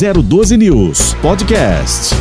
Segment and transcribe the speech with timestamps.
[0.00, 2.14] 012 News Podcast.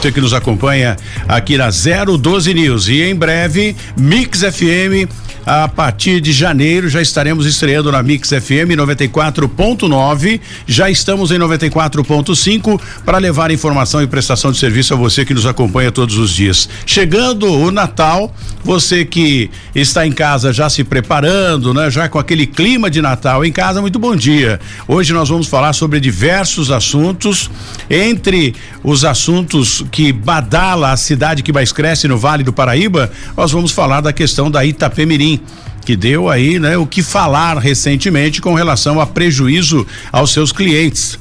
[0.00, 0.96] Você que nos acompanha
[1.28, 5.08] aqui na 012 News e em breve Mix FM
[5.44, 10.40] a partir de janeiro já estaremos estreando na Mix FM 94.9.
[10.66, 15.46] Já estamos em 94.5 para levar informação e prestação de serviço a você que nos
[15.46, 16.68] acompanha todos os dias.
[16.86, 18.34] Chegando o Natal,
[18.64, 21.90] você que está em casa já se preparando, né?
[21.90, 24.60] Já com aquele clima de Natal em casa, muito bom dia.
[24.86, 27.50] Hoje nós vamos falar sobre diversos assuntos,
[27.90, 33.52] entre os assuntos que badala a cidade que mais cresce no Vale do Paraíba, nós
[33.52, 35.31] vamos falar da questão da Itapemirim
[35.84, 41.18] que deu aí, né, o que falar recentemente com relação a prejuízo aos seus clientes.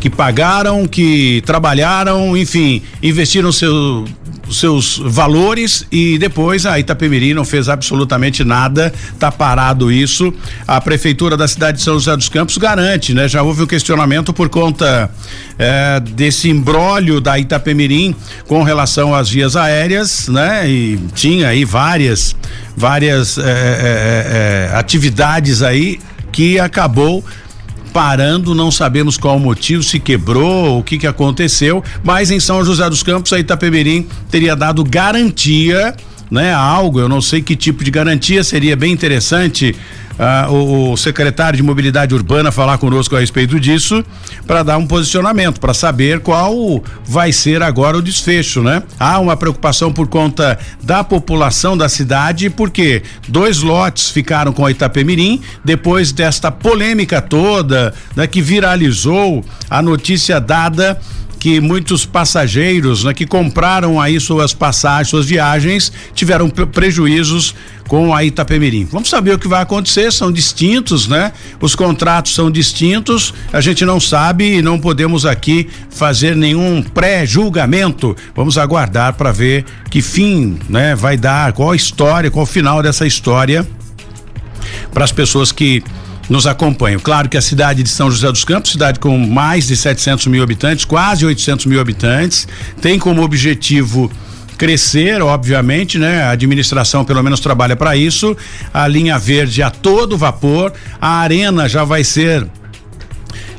[0.00, 4.04] Que pagaram, que trabalharam, enfim, investiram seu
[4.50, 10.32] seus valores e depois a Itapemirim não fez absolutamente nada, tá parado isso.
[10.66, 13.28] A prefeitura da cidade de São José dos Campos garante, né?
[13.28, 15.10] Já houve um questionamento por conta
[15.58, 18.14] eh, desse embrólio da Itapemirim
[18.46, 20.68] com relação às vias aéreas, né?
[20.68, 22.36] E tinha aí várias,
[22.76, 25.98] várias eh, eh, atividades aí
[26.32, 27.24] que acabou
[27.94, 32.64] parando, não sabemos qual o motivo, se quebrou, o que que aconteceu, mas em São
[32.64, 35.94] José dos Campos, a Itapemirim teria dado garantia,
[36.34, 39.74] né, algo, eu não sei que tipo de garantia, seria bem interessante
[40.18, 44.04] ah, o, o, secretário de mobilidade urbana falar conosco a respeito disso
[44.46, 48.82] para dar um posicionamento, para saber qual vai ser agora o desfecho, né?
[48.98, 54.70] Há uma preocupação por conta da população da cidade, porque dois lotes ficaram com a
[54.70, 60.98] Itapemirim depois desta polêmica toda, né, que viralizou a notícia dada
[61.44, 67.54] que muitos passageiros né, que compraram aí suas passagens, suas viagens, tiveram prejuízos
[67.86, 68.88] com a Itapemirim.
[68.90, 71.32] Vamos saber o que vai acontecer, são distintos, né?
[71.60, 78.16] Os contratos são distintos, a gente não sabe e não podemos aqui fazer nenhum pré-julgamento.
[78.34, 82.82] Vamos aguardar para ver que fim, né, vai dar, qual a história, qual o final
[82.82, 83.68] dessa história
[84.94, 85.84] para as pessoas que
[86.28, 87.00] nos acompanham.
[87.00, 90.42] Claro que a cidade de São José dos Campos, cidade com mais de 700 mil
[90.42, 92.46] habitantes, quase 800 mil habitantes,
[92.80, 94.10] tem como objetivo
[94.56, 96.22] crescer, obviamente, né?
[96.22, 98.36] A administração pelo menos trabalha para isso.
[98.72, 102.46] A linha verde a todo vapor, a arena já vai ser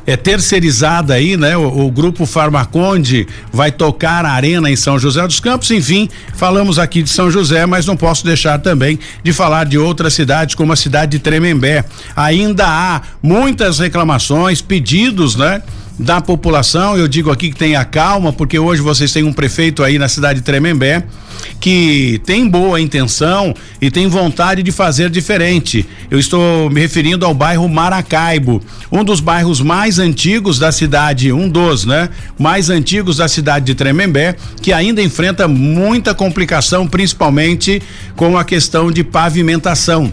[0.06, 1.56] é terceirizada aí, né?
[1.56, 6.78] O, o, grupo Farmaconde vai tocar a arena em São José dos Campos, enfim, falamos
[6.78, 10.72] aqui de São José, mas não posso deixar também de falar de outras cidades, como
[10.72, 11.84] a cidade de Tremembé.
[12.14, 15.62] Ainda há muitas reclamações, pedidos, né?
[15.98, 19.98] Da população, eu digo aqui que tenha calma, porque hoje vocês têm um prefeito aí
[19.98, 21.04] na cidade de Tremembé
[21.60, 25.86] que tem boa intenção e tem vontade de fazer diferente.
[26.10, 31.48] Eu estou me referindo ao bairro Maracaibo, um dos bairros mais antigos da cidade, um
[31.48, 32.10] dos, né?
[32.38, 37.82] Mais antigos da cidade de Tremembé, que ainda enfrenta muita complicação, principalmente
[38.14, 40.12] com a questão de pavimentação.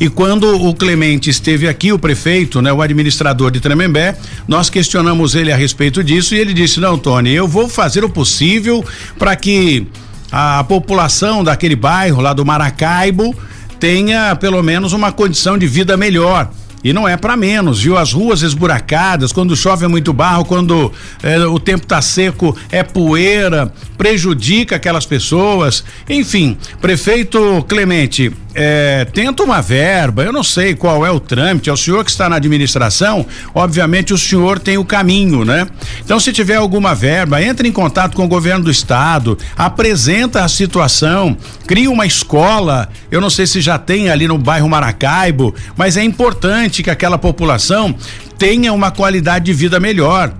[0.00, 4.16] E quando o Clemente esteve aqui, o prefeito, né, o administrador de Tremembé,
[4.48, 8.08] nós questionamos ele a respeito disso e ele disse: "Não, Tony, eu vou fazer o
[8.08, 8.82] possível
[9.18, 9.86] para que
[10.32, 13.36] a população daquele bairro lá do Maracaibo
[13.78, 16.50] tenha pelo menos uma condição de vida melhor.
[16.82, 17.98] E não é para menos, viu?
[17.98, 20.90] As ruas esburacadas, quando chove é muito barro, quando
[21.22, 25.84] é, o tempo tá seco é poeira, prejudica aquelas pessoas.
[26.08, 31.72] Enfim, prefeito Clemente, é, tenta uma verba, eu não sei qual é o trâmite, é
[31.72, 33.24] o senhor que está na administração,
[33.54, 35.66] obviamente o senhor tem o caminho, né?
[36.04, 40.48] Então, se tiver alguma verba, entre em contato com o governo do estado, apresenta a
[40.48, 45.96] situação, cria uma escola, eu não sei se já tem ali no bairro Maracaibo, mas
[45.96, 47.94] é importante que aquela população
[48.38, 50.32] tenha uma qualidade de vida melhor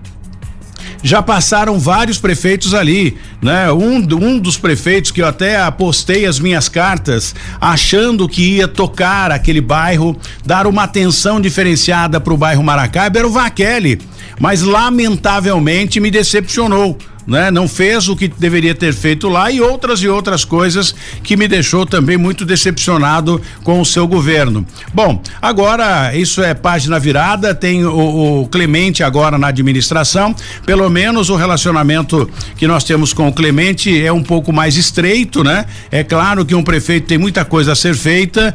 [1.03, 3.71] já passaram vários prefeitos ali, né?
[3.72, 9.31] Um, um dos prefeitos que eu até apostei as minhas cartas, achando que ia tocar
[9.31, 14.00] aquele bairro, dar uma atenção diferenciada para o bairro Maracaibo, era o Vaquele,
[14.38, 17.50] mas lamentavelmente me decepcionou né?
[17.50, 21.46] Não fez o que deveria ter feito lá e outras e outras coisas que me
[21.46, 24.67] deixou também muito decepcionado com o seu governo.
[24.93, 30.34] Bom, agora isso é página virada, tem o, o Clemente agora na administração,
[30.64, 35.44] pelo menos o relacionamento que nós temos com o Clemente é um pouco mais estreito,
[35.44, 35.67] né?
[35.90, 38.55] É claro que um prefeito tem muita coisa a ser feita,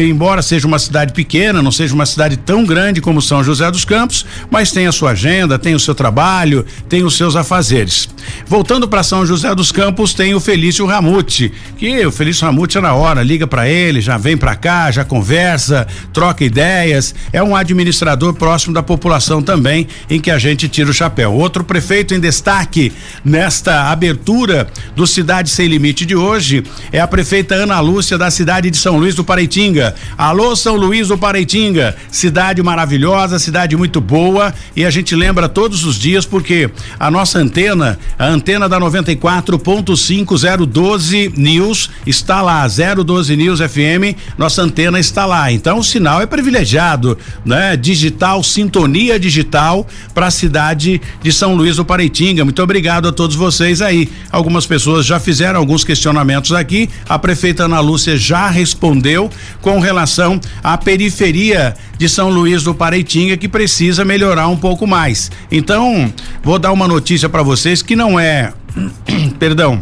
[0.00, 3.84] embora seja uma cidade pequena, não seja uma cidade tão grande como São José dos
[3.84, 7.99] Campos, mas tem a sua agenda, tem o seu trabalho, tem os seus afazeres.
[8.46, 12.80] Voltando para São José dos Campos, tem o Felício Ramute, que o Felício Ramute é
[12.80, 17.14] na hora, liga para ele, já vem para cá, já conversa, troca ideias.
[17.32, 21.32] É um administrador próximo da população também, em que a gente tira o chapéu.
[21.32, 22.92] Outro prefeito em destaque
[23.24, 28.70] nesta abertura do Cidade Sem Limite de hoje é a prefeita Ana Lúcia da cidade
[28.70, 29.94] de São Luís do Pareitinga.
[30.16, 35.84] Alô, São Luís do Pareitinga, cidade maravilhosa, cidade muito boa e a gente lembra todos
[35.84, 43.60] os dias porque a nossa antena, a antena da 94.5012 News está lá, 012 News
[43.60, 45.52] FM, nossa antena está lá.
[45.52, 47.76] Então o sinal é privilegiado, né?
[47.76, 52.44] Digital, sintonia digital para a cidade de São Luís do Pareitinga.
[52.44, 54.08] Muito obrigado a todos vocês aí.
[54.30, 56.88] Algumas pessoas já fizeram alguns questionamentos aqui.
[57.08, 59.28] A prefeita Ana Lúcia já respondeu
[59.60, 65.30] com relação à periferia de São Luís do Pareitinga que precisa melhorar um pouco mais.
[65.52, 66.10] Então,
[66.42, 68.54] vou dar uma notícia para vocês que não é,
[69.38, 69.78] perdão,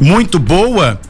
[0.00, 1.00] muito boa,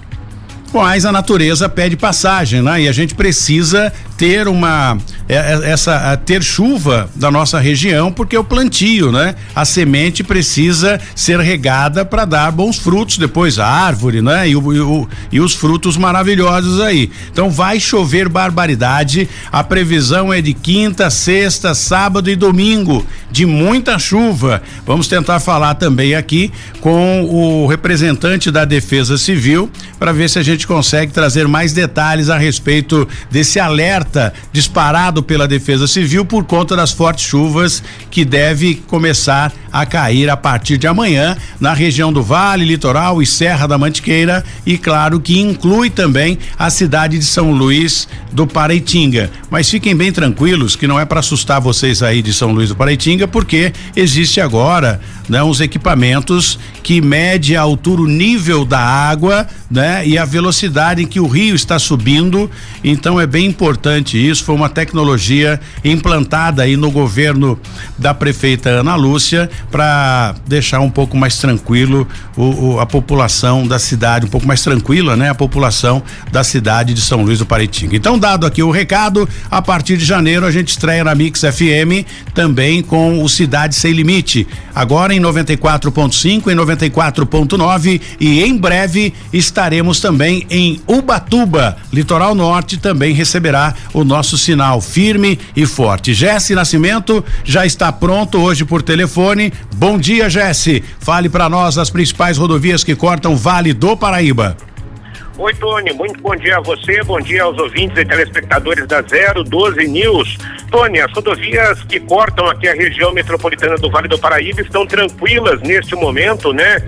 [0.72, 2.80] mas a natureza pede passagem, né?
[2.80, 4.98] E a gente precisa ter uma
[5.28, 9.36] é, é, essa ter chuva da nossa região porque o plantio, né?
[9.54, 14.48] A semente precisa ser regada para dar bons frutos depois a árvore, né?
[14.48, 17.10] E, o, e, o, e os frutos maravilhosos aí.
[17.30, 19.28] Então vai chover barbaridade.
[19.52, 24.60] A previsão é de quinta, sexta, sábado e domingo de muita chuva.
[24.84, 26.50] Vamos tentar falar também aqui
[26.80, 32.30] com o representante da Defesa Civil para ver se a gente consegue trazer mais detalhes
[32.30, 38.24] a respeito desse alerta alerta disparado pela Defesa Civil por conta das fortes chuvas que
[38.24, 43.66] deve começar a cair a partir de amanhã na região do Vale, Litoral e Serra
[43.66, 49.30] da Mantiqueira e claro que inclui também a cidade de São Luís do Pareitinga.
[49.50, 52.76] Mas fiquem bem tranquilos que não é para assustar vocês aí de São Luís do
[52.76, 59.46] Pareitinga, porque existe agora, né, uns equipamentos que mede a altura, o nível da água,
[59.70, 62.50] né, e a velocidade em que o rio está subindo.
[62.82, 64.44] Então é bem importante isso.
[64.44, 67.58] Foi uma tecnologia implantada aí no governo
[67.96, 72.06] da prefeita Ana Lúcia para deixar um pouco mais tranquilo
[72.36, 75.30] o, o, a população da cidade, um pouco mais tranquila, né?
[75.30, 77.96] A população da cidade de São Luís do Paraitinga.
[77.96, 82.06] Então, dado aqui o recado, a partir de janeiro a gente estreia na Mix FM
[82.34, 84.46] também com o Cidade Sem Limite.
[84.74, 93.12] Agora em 94.5 e 94.9 e em breve estaremos também em Ubatuba, litoral norte também
[93.12, 96.14] receberá o nosso sinal firme e forte.
[96.14, 100.82] Jesse Nascimento já está pronto hoje por telefone Bom dia, Jesse.
[100.98, 104.56] Fale para nós as principais rodovias que cortam Vale do Paraíba.
[105.38, 109.86] Oi, Tony, muito bom dia a você, bom dia aos ouvintes e telespectadores da 012
[109.86, 110.36] News.
[110.68, 115.60] Tony, as rodovias que cortam aqui a região metropolitana do Vale do Paraíba estão tranquilas
[115.60, 116.82] neste momento, né?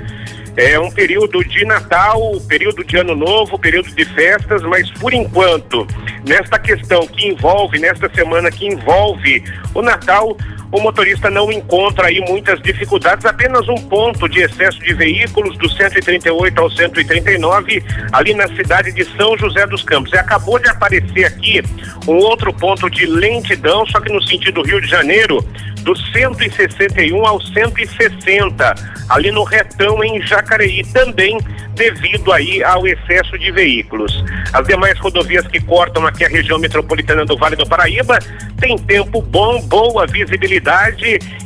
[0.60, 5.86] É um período de Natal, período de Ano Novo, período de festas, mas por enquanto,
[6.28, 9.42] nesta questão que envolve, nesta semana que envolve
[9.72, 10.36] o Natal,
[10.72, 15.68] o motorista não encontra aí muitas dificuldades, apenas um ponto de excesso de veículos do
[15.68, 17.82] 138 ao 139
[18.12, 20.12] ali na cidade de São José dos Campos.
[20.12, 21.60] E acabou de aparecer aqui
[22.06, 25.44] um outro ponto de lentidão, só que no sentido Rio de Janeiro,
[25.82, 28.74] do 161 ao 160,
[29.08, 31.38] ali no retão em Jacareí, também
[31.74, 34.22] devido aí ao excesso de veículos.
[34.52, 38.18] As demais rodovias que cortam aqui a região metropolitana do Vale do Paraíba
[38.58, 40.59] têm tempo bom, boa visibilidade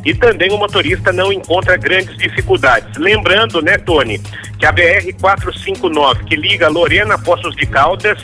[0.05, 2.97] e também o motorista não encontra grandes dificuldades.
[2.97, 4.19] Lembrando, né, Tony,
[4.59, 8.19] que a BR 459 que liga Lorena a Poços de Caldas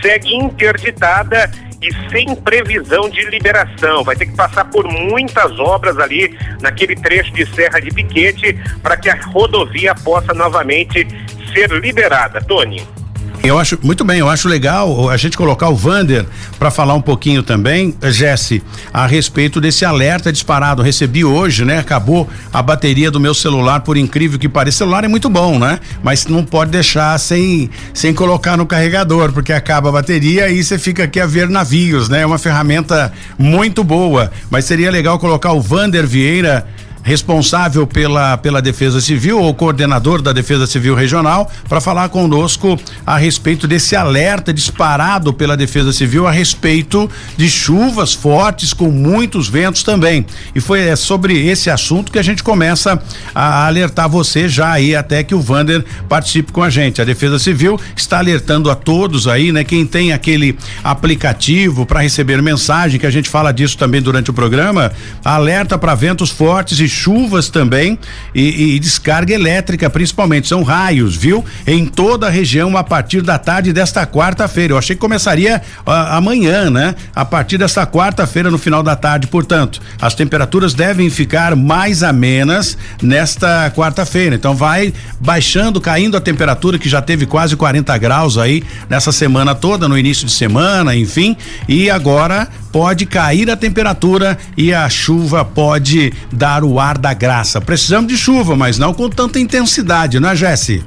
[0.00, 1.50] segue interditada
[1.82, 4.04] e sem previsão de liberação.
[4.04, 8.96] Vai ter que passar por muitas obras ali naquele trecho de Serra de Piquete para
[8.96, 11.06] que a rodovia possa novamente
[11.52, 12.40] ser liberada.
[12.40, 13.01] Tony.
[13.44, 16.24] Eu acho muito bem, eu acho legal a gente colocar o Vander
[16.60, 18.62] para falar um pouquinho também, Jesse,
[18.94, 20.80] a respeito desse alerta disparado.
[20.80, 21.80] recebi hoje, né?
[21.80, 24.76] Acabou a bateria do meu celular, por incrível que pareça.
[24.76, 25.80] O celular é muito bom, né?
[26.04, 30.78] Mas não pode deixar sem sem colocar no carregador, porque acaba a bateria e você
[30.78, 32.20] fica aqui a ver navios, né?
[32.20, 36.64] É uma ferramenta muito boa, mas seria legal colocar o Vander Vieira
[37.02, 43.16] responsável pela, pela Defesa Civil ou coordenador da Defesa Civil Regional para falar conosco a
[43.16, 49.82] respeito desse alerta disparado pela Defesa Civil a respeito de chuvas fortes com muitos ventos
[49.82, 50.24] também.
[50.54, 53.00] E foi é, sobre esse assunto que a gente começa
[53.34, 57.00] a alertar você já aí até que o Vander participe com a gente.
[57.00, 59.64] A Defesa Civil está alertando a todos aí, né?
[59.64, 64.34] Quem tem aquele aplicativo para receber mensagem, que a gente fala disso também durante o
[64.34, 64.92] programa,
[65.24, 67.98] alerta para ventos fortes e chuvas também
[68.34, 70.48] e, e, descarga elétrica, principalmente.
[70.48, 71.44] São raios, viu?
[71.66, 74.74] Em toda a região a partir da tarde desta quarta-feira.
[74.74, 76.94] Eu achei que começaria uh, amanhã, né?
[77.14, 79.26] A partir desta quarta-feira, no final da tarde.
[79.26, 84.36] Portanto, as temperaturas devem ficar mais amenas nesta quarta-feira.
[84.36, 89.54] Então, vai baixando, caindo a temperatura que já teve quase 40 graus aí nessa semana
[89.54, 91.36] toda, no início de semana, enfim.
[91.68, 97.60] E agora pode cair a temperatura e a chuva pode dar o ar da graça.
[97.60, 100.84] Precisamos de chuva, mas não com tanta intensidade, não é, Jesse?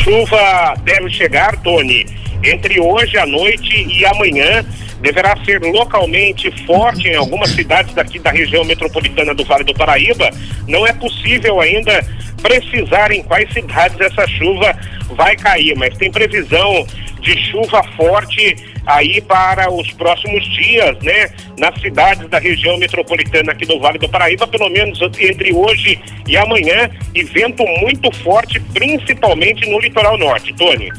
[0.00, 2.06] Chuva deve chegar, Tony,
[2.44, 4.64] entre hoje à noite e amanhã.
[5.00, 10.30] Deverá ser localmente forte em algumas cidades daqui da região metropolitana do Vale do Paraíba.
[10.66, 12.04] Não é possível ainda
[12.42, 14.76] precisar em quais cidades essa chuva
[15.10, 16.86] vai cair, mas tem previsão
[17.20, 21.28] de chuva forte aí para os próximos dias, né?
[21.58, 26.36] Nas cidades da região metropolitana aqui do Vale do Paraíba, pelo menos entre hoje e
[26.36, 30.90] amanhã, e vento muito forte, principalmente no litoral norte, Tony.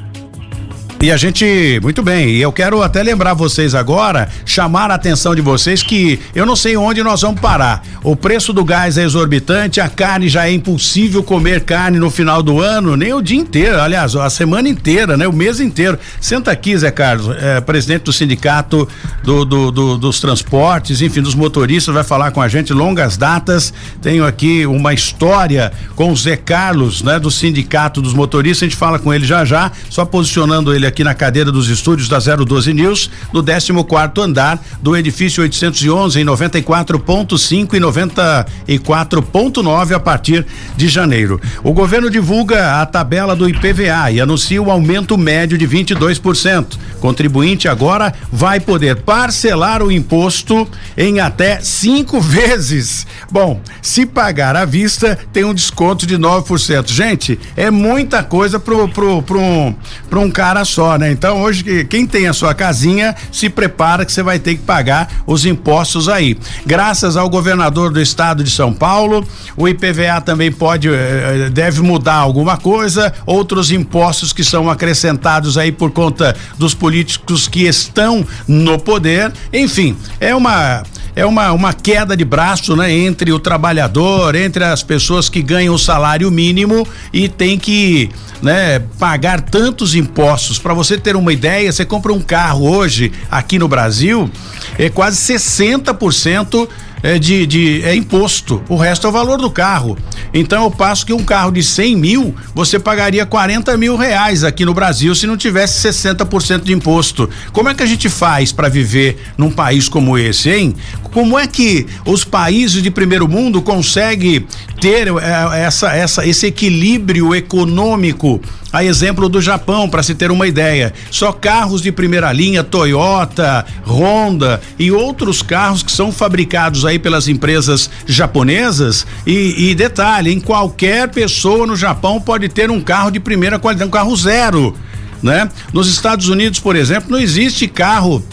[1.00, 5.36] E a gente, muito bem, e eu quero até lembrar vocês agora, chamar a atenção
[5.36, 7.84] de vocês que eu não sei onde nós vamos parar.
[8.04, 12.42] O preço do gás é exorbitante, a carne já é impossível comer carne no final
[12.42, 15.28] do ano, nem o dia inteiro, aliás, a semana inteira, né?
[15.28, 16.00] O mês inteiro.
[16.20, 18.88] Senta aqui, Zé Carlos, é, presidente do sindicato
[19.24, 23.72] do, do, do, dos transportes, enfim, dos motoristas, vai falar com a gente longas datas.
[24.02, 27.20] Tenho aqui uma história com o Zé Carlos, né?
[27.20, 31.04] Do sindicato dos motoristas, a gente fala com ele já já, só posicionando ele aqui
[31.04, 36.26] na cadeira dos estúdios da 012 News, no 14 quarto andar do edifício 811 em
[36.26, 41.40] 94.5 e 94.9 a partir de janeiro.
[41.64, 46.78] O governo divulga a tabela do IPVA e anuncia o aumento médio de 22%.
[47.00, 50.68] Contribuinte agora vai poder parcelar o imposto
[50.98, 53.06] em até cinco vezes.
[53.32, 56.92] Bom, se pagar à vista, tem um desconto de 9%.
[56.92, 59.76] Gente, é muita coisa pro, pro, pro,
[60.10, 61.12] pro um cara só só, né?
[61.12, 65.24] Então hoje quem tem a sua casinha se prepara que você vai ter que pagar
[65.26, 66.38] os impostos aí.
[66.68, 72.18] Graças ao governador do estado de São Paulo, o IPVA também pode eh, deve mudar
[72.18, 78.78] alguma coisa, outros impostos que são acrescentados aí por conta dos políticos que estão no
[78.78, 79.34] poder.
[79.52, 80.84] Enfim, é uma
[81.18, 85.74] é uma, uma queda de braço, né, entre o trabalhador, entre as pessoas que ganham
[85.74, 90.60] o salário mínimo e tem que, né, pagar tantos impostos.
[90.60, 94.30] Para você ter uma ideia, você compra um carro hoje aqui no Brasil,
[94.78, 96.70] é quase 60%
[97.04, 99.98] é, de, de é imposto, o resto é o valor do carro.
[100.34, 104.66] Então eu passo que um carro de 100 mil você pagaria 40 mil reais aqui
[104.66, 107.30] no Brasil se não tivesse 60% de imposto.
[107.52, 110.76] Como é que a gente faz para viver num país como esse, hein?
[111.12, 114.46] Como é que os países de primeiro mundo conseguem
[114.80, 118.42] ter é, essa, essa, esse equilíbrio econômico?
[118.72, 123.66] A exemplo do Japão, para se ter uma ideia, só carros de primeira linha, Toyota,
[123.86, 129.08] Honda e outros carros que são fabricados aí pelas empresas japonesas.
[129.26, 133.88] E, e detalhe, em qualquer pessoa no Japão pode ter um carro de primeira qualidade,
[133.88, 134.76] um carro zero,
[135.24, 135.50] né?
[135.74, 138.24] Nos Estados Unidos, por exemplo, não existe carro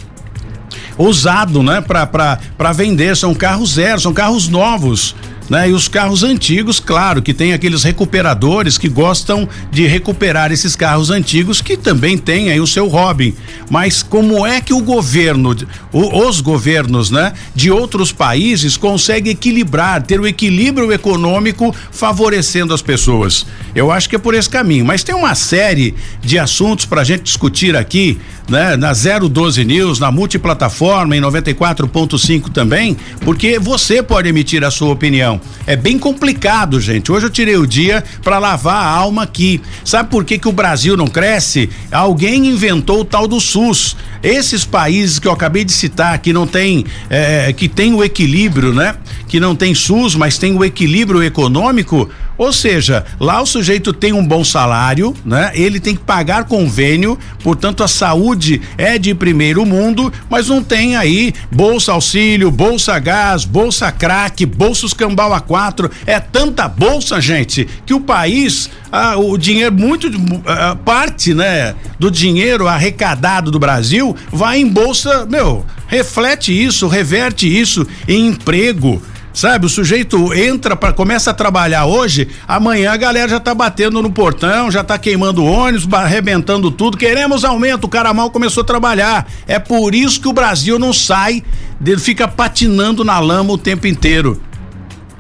[0.99, 5.15] usado, né, para vender, são carros zero, são carros novos
[5.49, 5.69] né?
[5.69, 11.11] E os carros antigos, claro, que tem aqueles recuperadores que gostam de recuperar esses carros
[11.11, 13.35] antigos que também tem aí o seu hobby.
[13.71, 15.55] Mas como é que o governo,
[15.93, 22.83] o, os governos, né, de outros países conseguem equilibrar, ter o equilíbrio econômico favorecendo as
[22.83, 23.47] pessoas?
[23.75, 24.85] Eu acho que é por esse caminho.
[24.85, 29.99] Mas tem uma série de assuntos para a gente discutir aqui, né, na 012 News,
[29.99, 35.34] na multiplataforma em 94.5 também, porque você pode emitir a sua opinião.
[35.67, 37.11] É bem complicado, gente.
[37.11, 39.61] Hoje eu tirei o dia para lavar a alma aqui.
[39.85, 41.69] Sabe por que, que o Brasil não cresce?
[41.91, 43.97] Alguém inventou o tal do SUS.
[44.23, 48.73] Esses países que eu acabei de citar, que não tem, é, que tem o equilíbrio,
[48.73, 48.97] né?
[49.29, 54.13] Que não tem SUS, mas tem o equilíbrio econômico, ou seja, lá o sujeito tem
[54.13, 55.53] um bom salário, né?
[55.55, 60.97] Ele tem que pagar convênio, portanto a saúde é de primeiro mundo, mas não tem
[60.97, 67.67] aí bolsa auxílio, bolsa gás, bolsa crack, bolsa escambau a quatro, é tanta bolsa, gente,
[67.87, 70.11] que o país, ah, o dinheiro muito
[70.47, 77.47] ah, parte, né, do dinheiro arrecadado do Brasil vai em bolsa, meu, reflete isso, reverte
[77.47, 79.01] isso em emprego,
[79.35, 84.01] Sabe, o sujeito entra para começa a trabalhar hoje, amanhã a galera já tá batendo
[84.01, 86.97] no portão, já tá queimando ônibus, arrebentando tudo.
[86.97, 89.27] Queremos aumento, o cara mal começou a trabalhar.
[89.49, 91.43] É por isso que o Brasil não sai,
[91.99, 94.41] fica patinando na lama o tempo inteiro.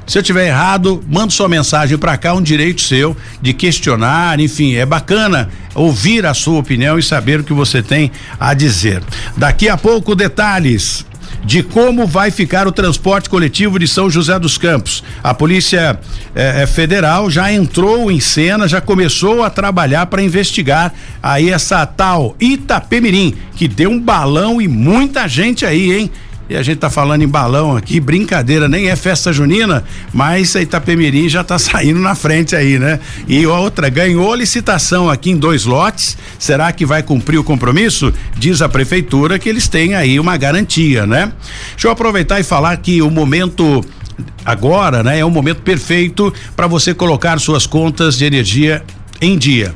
[0.07, 4.75] Se eu tiver errado, manda sua mensagem para cá, um direito seu de questionar, enfim,
[4.75, 9.03] é bacana ouvir a sua opinião e saber o que você tem a dizer.
[9.37, 11.07] Daqui a pouco detalhes
[11.45, 15.05] de como vai ficar o transporte coletivo de São José dos Campos.
[15.23, 15.99] A Polícia
[16.35, 20.93] eh, eh Federal já entrou em cena, já começou a trabalhar para investigar
[21.23, 26.11] aí essa tal Itapemirim, que deu um balão e muita gente aí, hein?
[26.49, 29.83] E a gente tá falando em balão aqui, brincadeira, nem é festa junina,
[30.13, 33.01] mas a Itapemirim já tá saindo na frente aí, né?
[33.27, 38.13] E outra, ganhou licitação aqui em dois lotes, será que vai cumprir o compromisso?
[38.37, 41.33] Diz a prefeitura que eles têm aí uma garantia, né?
[41.73, 43.83] Deixa eu aproveitar e falar que o momento
[44.45, 48.85] agora, né, é o momento perfeito para você colocar suas contas de energia
[49.21, 49.75] em dia.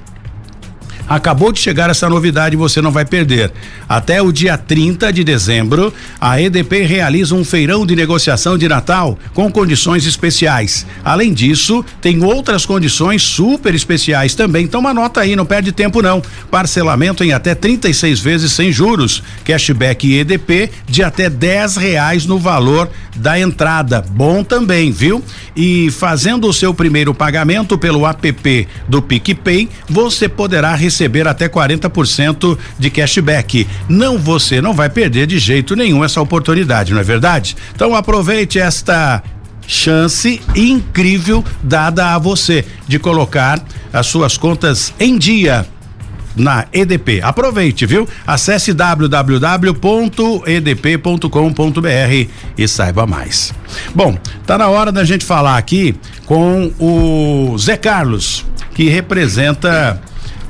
[1.09, 3.51] Acabou de chegar essa novidade e você não vai perder.
[3.89, 9.19] Até o dia 30 de dezembro, a EDP realiza um feirão de negociação de Natal
[9.33, 10.85] com condições especiais.
[11.03, 14.65] Além disso, tem outras condições super especiais também.
[14.65, 16.23] Então, uma nota aí, não perde tempo não.
[16.51, 19.23] Parcelamento em até 36 vezes sem juros.
[19.45, 24.05] Cashback EDP de até 10 reais no valor da entrada.
[24.11, 25.25] Bom também, viu?
[25.57, 31.49] E fazendo o seu primeiro pagamento pelo app do PicPay, você poderá receber receber até
[31.49, 33.67] 40% de cashback.
[33.89, 37.57] Não você não vai perder de jeito nenhum essa oportunidade, não é verdade?
[37.75, 39.23] Então aproveite esta
[39.67, 43.63] chance incrível dada a você de colocar
[43.93, 45.65] as suas contas em dia
[46.35, 47.21] na EDP.
[47.23, 48.09] Aproveite, viu?
[48.27, 49.79] Acesse www.edp.com.br
[52.57, 53.53] e saiba mais.
[53.95, 55.95] Bom, tá na hora da gente falar aqui
[56.27, 60.01] com o Zé Carlos, que representa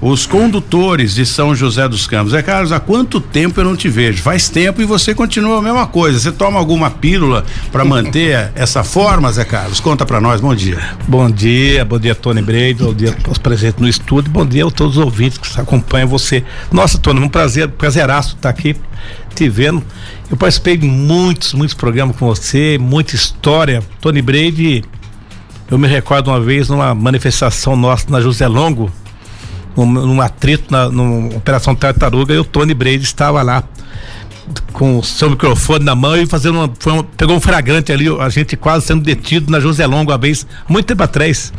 [0.00, 2.32] os condutores de São José dos Campos.
[2.32, 4.22] É, Carlos, há quanto tempo eu não te vejo?
[4.22, 6.18] Faz tempo e você continua a mesma coisa.
[6.18, 9.80] Você toma alguma pílula para manter essa forma, Zé Carlos?
[9.80, 10.78] Conta para nós, bom dia.
[11.06, 14.70] Bom dia, bom dia, Tony Brady, bom dia aos presentes no estúdio, bom dia a
[14.70, 16.44] todos os ouvintes que acompanham você.
[16.70, 18.76] Nossa, Tony, um prazer, prazeraço estar aqui
[19.34, 19.82] te vendo.
[20.30, 23.82] Eu participei de muitos, muitos programas com você, muita história.
[24.00, 24.84] Tony Brady,
[25.70, 28.90] eu me recordo uma vez numa manifestação nossa na José Longo,
[29.86, 33.64] num, atrito na numa Operação Tartaruga e o Tony Brady estava lá
[34.72, 38.28] com o seu microfone na mão e fazendo uma, uma, pegou um flagrante ali, a
[38.28, 41.52] gente quase sendo detido na José Longo uma vez, muito tempo atrás.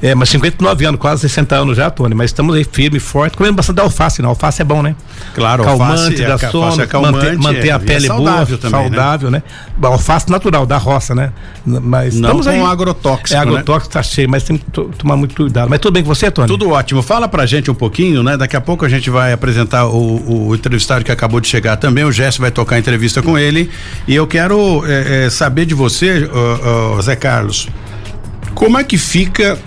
[0.00, 3.56] É, mas 59 anos, quase 60 anos já, Tony, mas estamos aí firme, forte, comendo
[3.56, 4.94] bastante alface, não, alface é bom, né?
[5.34, 8.58] Claro, calmante, alface, dá é, sono, é calmante, manter, manter é, a pele é saudável
[8.58, 8.96] boa, também, né?
[8.96, 9.42] saudável, né?
[9.78, 9.88] né?
[9.88, 11.32] Alface natural, da roça, né?
[11.64, 12.72] Mas não estamos com aí.
[12.72, 14.00] agrotóxico, É, agrotóxico né?
[14.00, 15.68] tá cheio, mas tem que tomar muito cuidado.
[15.68, 16.48] Mas tudo bem com você, Tony?
[16.48, 17.02] Tudo ótimo.
[17.02, 18.36] Fala pra gente um pouquinho, né?
[18.36, 22.04] Daqui a pouco a gente vai apresentar o, o entrevistado que acabou de chegar também,
[22.04, 23.70] o Jesse vai tocar a entrevista com ele.
[24.06, 27.68] E eu quero é, é, saber de você, uh, uh, Zé Carlos,
[28.54, 29.58] como é que fica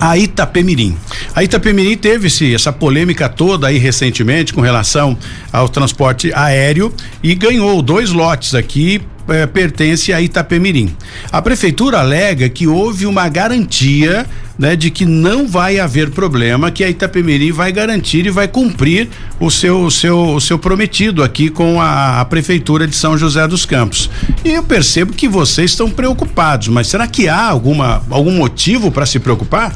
[0.00, 0.96] a Itapemirim.
[1.34, 5.16] A Itapemirim teve -se essa polêmica toda aí recentemente com relação
[5.52, 10.94] ao transporte aéreo e ganhou dois lotes aqui é, pertence a Itapemirim.
[11.30, 14.26] A prefeitura alega que houve uma garantia
[14.58, 19.08] né, de que não vai haver problema, que a Itapemirim vai garantir e vai cumprir
[19.40, 23.46] o seu, o seu, o seu prometido aqui com a, a prefeitura de São José
[23.48, 24.10] dos Campos.
[24.44, 29.06] E eu percebo que vocês estão preocupados, mas será que há alguma, algum motivo para
[29.06, 29.74] se preocupar?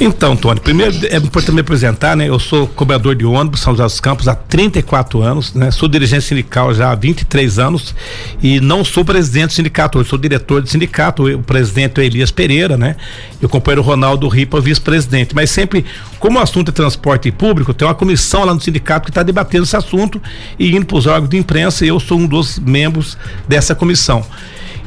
[0.00, 2.28] Então, Tony, primeiro é importante me apresentar, né?
[2.28, 5.72] Eu sou cobrador de ônibus São José dos Campos há 34 anos, né?
[5.72, 7.92] Sou dirigente sindical já há 23 anos
[8.40, 12.30] e não sou presidente do sindicato, eu sou diretor de sindicato, o presidente é Elias
[12.30, 12.94] Pereira, né?
[13.42, 15.34] E o companheiro Ronaldo Ripa, vice-presidente.
[15.34, 15.84] Mas sempre,
[16.20, 19.64] como o assunto é transporte público, tem uma comissão lá no sindicato que está debatendo
[19.64, 20.22] esse assunto
[20.56, 24.24] e indo para os órgãos de imprensa e eu sou um dos membros dessa comissão.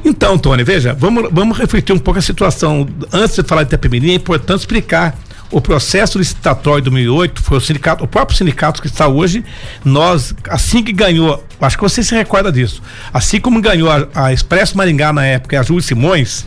[0.04, 2.88] Então, Tony, veja, vamos, vamos refletir um pouco a situação.
[3.12, 5.16] Antes de falar de Itapemirim, é importante explicar.
[5.52, 9.44] O processo licitatório de 2008 foi o sindicato, o próprio sindicato que está hoje,
[9.84, 12.82] nós, assim que ganhou, acho que você se recorda disso,
[13.14, 16.46] assim como ganhou a, a Expresso Maringá na época, a Júlio Simões,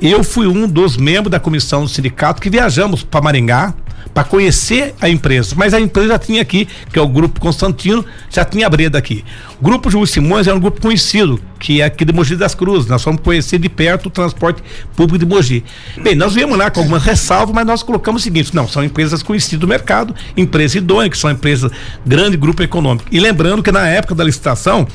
[0.00, 3.72] eu fui um dos membros da comissão do sindicato que viajamos para Maringá,
[4.12, 5.54] para conhecer a empresa.
[5.56, 8.98] Mas a empresa já tinha aqui, que é o Grupo Constantino, já tinha a Breda
[8.98, 9.24] aqui.
[9.60, 12.88] O Grupo Júlio Simões é um grupo conhecido, que é aqui de Mogi das Cruzes.
[12.88, 14.62] Nós fomos conhecer de perto o transporte
[14.96, 15.62] público de Mogi.
[16.02, 19.22] Bem, nós viemos lá com algumas ressalvas, mas nós colocamos o seguinte: não, são empresas
[19.22, 21.70] conhecidas do mercado, empresas idôneas, que são empresas
[22.04, 23.06] grande grupo econômico.
[23.10, 24.86] E lembrando que na época da licitação,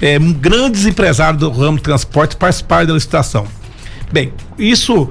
[0.00, 3.46] é, grandes empresários do ramo de transporte participaram da licitação.
[4.12, 5.10] Bem, isso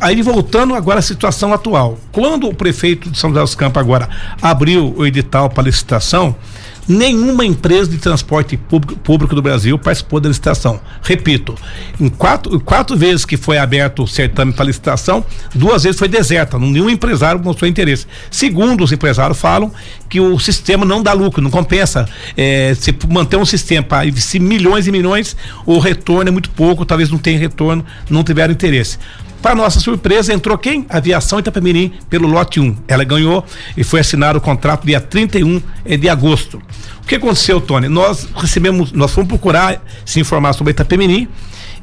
[0.00, 1.98] Aí voltando agora à situação atual.
[2.12, 4.08] Quando o prefeito de São José dos Campos agora
[4.40, 6.36] abriu o edital para licitação,
[6.86, 10.78] Nenhuma empresa de transporte público, do Brasil participou da licitação.
[11.02, 11.54] Repito,
[11.98, 15.24] em quatro, quatro vezes que foi aberto o certame para licitação,
[15.54, 18.06] duas vezes foi deserta, nenhum empresário mostrou interesse.
[18.30, 19.72] Segundo os empresários falam
[20.10, 22.06] que o sistema não dá lucro, não compensa.
[22.36, 26.84] É, se manter um sistema para investir milhões e milhões, o retorno é muito pouco,
[26.84, 28.98] talvez não tenha retorno, não tiveram interesse.
[29.44, 30.86] Para nossa surpresa, entrou quem?
[30.88, 32.78] Aviação Itapemirim, pelo lote 1.
[32.88, 33.44] Ela ganhou
[33.76, 36.62] e foi assinado o contrato dia 31 eh, de agosto.
[37.02, 37.86] O que aconteceu, Tony?
[37.86, 41.28] Nós recebemos, nós fomos procurar se informar sobre a Itapemirim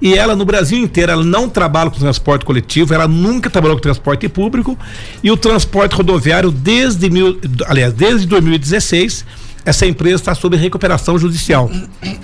[0.02, 3.84] e ela no Brasil inteiro ela não trabalha com transporte coletivo, ela nunca trabalhou com
[3.84, 4.76] transporte público
[5.24, 9.24] e o transporte rodoviário desde mil, aliás, desde 2016
[9.66, 11.70] essa empresa está sob recuperação judicial.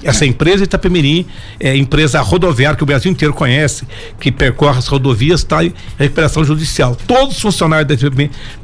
[0.04, 1.26] Essa empresa Itapemirim,
[1.60, 3.86] é empresa rodoviária que o Brasil inteiro conhece,
[4.20, 6.96] que percorre as rodovias, está em recuperação judicial.
[7.08, 7.94] Todos os funcionários da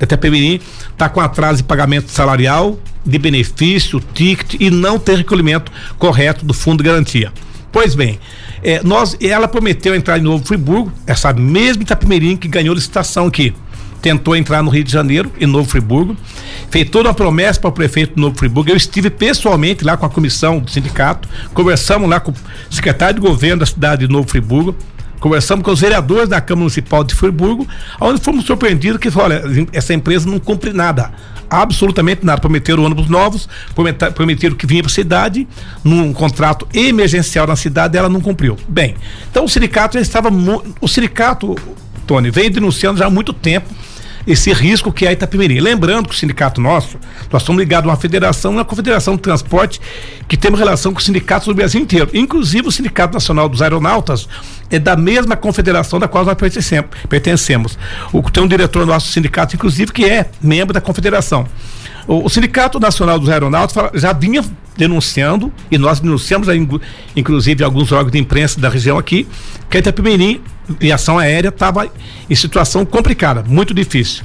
[0.01, 5.71] Itapemirim estão tá com atraso de pagamento salarial, de benefício, ticket e não tem recolhimento
[5.97, 7.31] correto do fundo de garantia.
[7.71, 8.19] Pois bem,
[8.63, 13.53] é, nós, ela prometeu entrar em Novo Friburgo, essa mesma Itapemirim que ganhou licitação aqui
[14.03, 16.17] tentou entrar no Rio de Janeiro, em Novo Friburgo,
[16.69, 18.69] fez toda uma promessa para o prefeito de Novo Friburgo.
[18.69, 22.35] Eu estive pessoalmente lá com a comissão do sindicato, conversamos lá com o
[22.69, 24.75] secretário de governo da cidade de Novo Friburgo,
[25.21, 27.65] conversamos com os vereadores da Câmara Municipal de Friburgo,
[28.01, 31.09] onde fomos surpreendidos que, olha, essa empresa não cumpre nada
[31.49, 32.41] absolutamente nada.
[32.41, 33.47] Prometeram ônibus novos,
[34.15, 35.47] prometeram que vinha para a cidade,
[35.83, 38.57] num contrato emergencial na cidade, ela não cumpriu.
[38.67, 38.95] Bem,
[39.29, 40.29] então o sindicato já estava.
[40.81, 41.55] O sindicato,
[42.07, 43.69] Tony, vem denunciando já há muito tempo
[44.25, 45.59] esse risco que é a Itapemirim.
[45.59, 46.97] Lembrando que o sindicato nosso,
[47.31, 49.81] nós somos ligados a uma federação, uma confederação de transporte
[50.27, 52.09] que temos relação com os sindicatos do Brasil inteiro.
[52.13, 54.27] Inclusive o Sindicato Nacional dos Aeronautas
[54.69, 56.89] é da mesma confederação da qual nós pertencemos.
[57.07, 57.77] pertencemos.
[58.11, 61.45] O, tem um diretor do nosso sindicato, inclusive, que é membro da confederação.
[62.07, 64.43] O, o Sindicato Nacional dos Aeronautas já vinha
[64.75, 66.47] denunciando, e nós denunciamos,
[67.15, 69.27] inclusive, alguns órgãos de imprensa da região aqui,
[69.69, 70.41] que a Itapemirim,
[70.93, 71.89] ação aérea, estava
[72.29, 74.23] em situação complicada, muito difícil.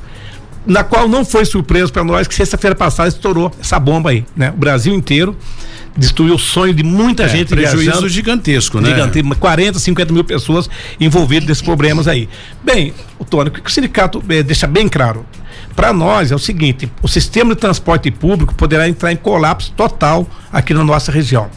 [0.67, 4.51] Na qual não foi surpresa para nós que sexta-feira passada estourou essa bomba aí, né?
[4.51, 5.37] O Brasil inteiro
[5.97, 8.09] destruiu o sonho de muita é, gente prejuízo viajando.
[8.09, 8.91] gigantesco, né?
[8.91, 10.71] Gigantesco, 40, 50 mil pessoas
[11.01, 12.29] envolvidas nesses problemas aí.
[12.63, 15.27] Bem, o Tônio, o que o sindicato eh, deixa bem claro?
[15.75, 20.29] Para nós é o seguinte: o sistema de transporte público poderá entrar em colapso total
[20.53, 21.49] aqui na nossa região.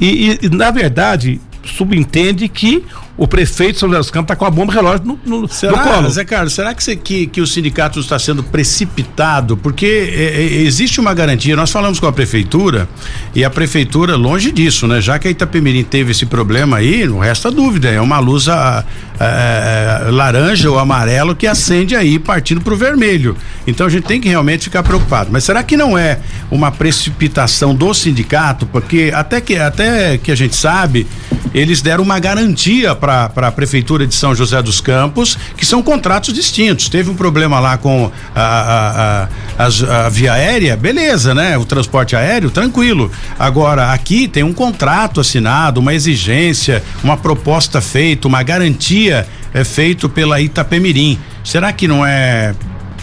[0.00, 2.84] E, e, e na verdade, subentende que
[3.16, 5.76] o prefeito de São José dos Campos está com a bomba relógio no, no, será,
[5.76, 6.10] no colo.
[6.10, 9.56] Zé Carlos, será que, você, que, que o sindicato está sendo precipitado?
[9.56, 12.88] Porque é, é, existe uma garantia, nós falamos com a prefeitura
[13.34, 15.00] e a prefeitura, longe disso, né?
[15.00, 18.84] Já que a Itapemirim teve esse problema aí, não resta dúvida, é uma luz a,
[19.20, 23.36] a, a, laranja ou amarelo que acende aí partindo para o vermelho.
[23.66, 25.28] Então a gente tem que realmente ficar preocupado.
[25.30, 26.18] Mas será que não é
[26.50, 28.64] uma precipitação do sindicato?
[28.66, 31.06] Porque até que, até que a gente sabe,
[31.54, 36.32] eles deram uma garantia para a prefeitura de São José dos Campos, que são contratos
[36.32, 36.88] distintos.
[36.88, 41.56] Teve um problema lá com a, a, a, a via aérea, beleza, né?
[41.58, 43.10] O transporte aéreo, tranquilo.
[43.38, 50.08] Agora, aqui tem um contrato assinado, uma exigência, uma proposta feita, uma garantia é feito
[50.08, 51.18] pela Itapemirim.
[51.44, 52.54] Será que não é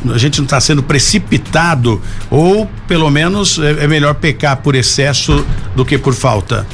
[0.09, 5.45] a gente não está sendo precipitado ou pelo menos é, é melhor pecar por excesso
[5.75, 6.65] do que por falta?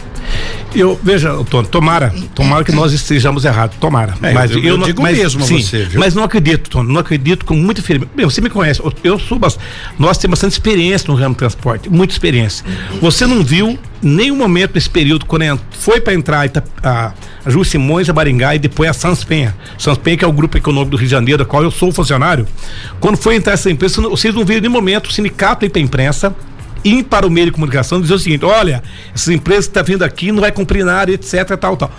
[0.75, 4.13] Eu, veja, Tony, tomara, tomara que nós estejamos errados, tomara.
[4.21, 5.99] É, mas eu, eu, eu não, digo mas, mesmo sim, você, viu?
[5.99, 8.11] Mas não acredito, Tony, não acredito com muita firmeza.
[8.17, 9.39] Você me conhece, eu, sou
[9.97, 12.65] nós temos bastante experiência no ramo do transporte, muita experiência.
[13.01, 16.49] Você não viu nenhum momento nesse período, quando foi para entrar
[16.83, 17.13] a,
[17.45, 19.55] a Ju Simões, a Baringá e depois a Sanspenha.
[19.77, 22.45] Sanspenha, que é o grupo econômico do Rio de Janeiro, da qual eu sou funcionário.
[22.99, 25.83] Quando foi entrar essa empresa, vocês não viram nenhum momento o sindicato ir para a
[25.83, 26.35] imprensa
[26.86, 29.84] ir para o meio de comunicação e dizer o seguinte: olha, essas empresas que estão
[29.84, 31.91] tá vindo aqui não vai cumprir na área, etc, tal, tal.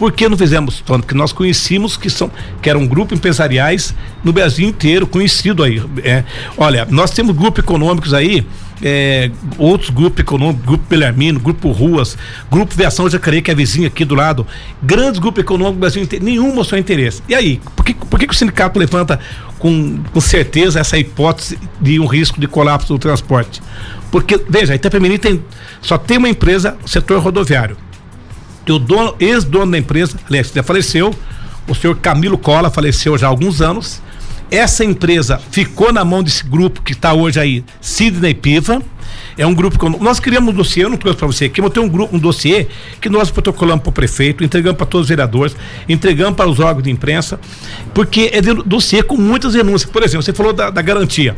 [0.00, 1.02] Por que não fizemos, Tony?
[1.02, 2.30] Porque nós conhecíamos que são
[2.62, 5.82] que eram grupos empresariais no Brasil inteiro, conhecido aí.
[6.02, 6.24] É,
[6.56, 8.46] olha, nós temos grupos econômicos aí,
[8.82, 12.16] é, outros grupos econômicos, Grupo Belarmino, Grupo Ruas,
[12.50, 14.46] Grupo Viação Jacareí, que é vizinho aqui do lado,
[14.82, 17.22] grandes grupos econômicos do Brasil inteiro, nenhum mostrou interesse.
[17.28, 19.20] E aí, por que, por que, que o sindicato levanta
[19.58, 23.60] com, com certeza essa hipótese de um risco de colapso do transporte?
[24.10, 25.42] Porque, veja, Itapemirim tem,
[25.80, 27.76] só tem uma empresa, setor rodoviário.
[28.66, 31.12] E o dono, ex-dono da empresa, aliás, já faleceu,
[31.66, 34.00] o senhor Camilo Cola faleceu já há alguns anos.
[34.50, 38.82] Essa empresa ficou na mão desse grupo que está hoje aí, Sidney Piva.
[39.36, 41.72] É um grupo que nós criamos um dossiê, eu não trouxe para você aqui, mas
[41.72, 42.66] tem um grupo, um dossiê
[43.00, 45.56] que nós protocolamos para o prefeito, entregamos para todos os vereadores,
[45.88, 47.40] entregamos para os órgãos de imprensa,
[47.94, 49.90] porque é de dossiê com muitas denúncias.
[49.90, 51.34] Por exemplo, você falou da, da garantia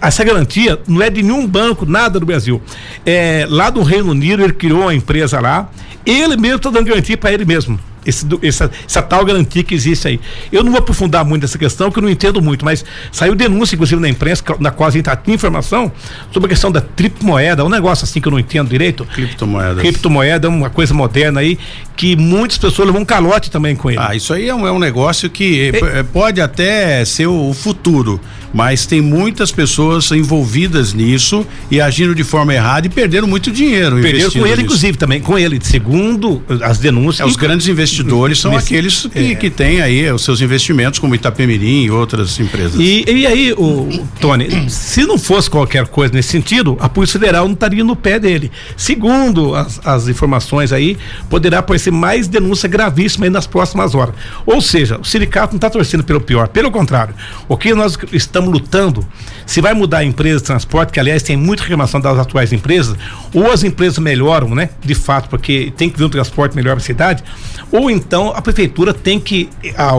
[0.00, 2.60] essa garantia não é de nenhum banco, nada do Brasil.
[3.04, 5.68] É, lá do Reino Unido, ele criou uma empresa lá,
[6.04, 10.08] ele mesmo está dando garantia para ele mesmo esse, essa, essa tal garantia que existe
[10.08, 10.20] aí.
[10.50, 13.74] Eu não vou aprofundar muito nessa questão, que eu não entendo muito, mas saiu denúncia,
[13.74, 15.92] inclusive, na imprensa, na qual a gente tinha informação
[16.32, 19.04] sobre a questão da criptomoeda, um negócio assim que eu não entendo direito.
[19.04, 19.80] Criptomoeda.
[19.80, 21.58] Criptomoeda é uma coisa moderna aí,
[21.96, 24.00] que muitas pessoas levam um calote também com ele.
[24.00, 28.20] Ah, isso aí é um, é um negócio que é, pode até ser o futuro
[28.52, 34.00] mas tem muitas pessoas envolvidas nisso e agindo de forma errada e perderam muito dinheiro.
[34.00, 34.60] Perderam com ele, nisso.
[34.62, 37.26] inclusive, também, com ele, segundo as denúncias.
[37.26, 39.34] É, os grandes investidores são aqueles que, é.
[39.34, 42.78] que têm aí os seus investimentos, como Itapemirim e outras empresas.
[42.78, 47.18] E, e aí, o, o Tony, se não fosse qualquer coisa nesse sentido, a Polícia
[47.18, 48.50] Federal não estaria no pé dele.
[48.76, 50.96] Segundo as, as informações aí,
[51.28, 54.14] poderá aparecer mais denúncia gravíssima aí nas próximas horas.
[54.46, 57.14] Ou seja, o sindicato não está torcendo pelo pior, pelo contrário.
[57.48, 59.06] O que nós estamos estamos lutando.
[59.44, 62.96] Se vai mudar a empresa de transporte, que aliás tem muita reclamação das atuais empresas,
[63.34, 64.70] ou as empresas melhoram, né?
[64.84, 67.24] De fato, porque tem que vir um transporte melhor para a cidade,
[67.72, 69.92] ou então a prefeitura tem que, a,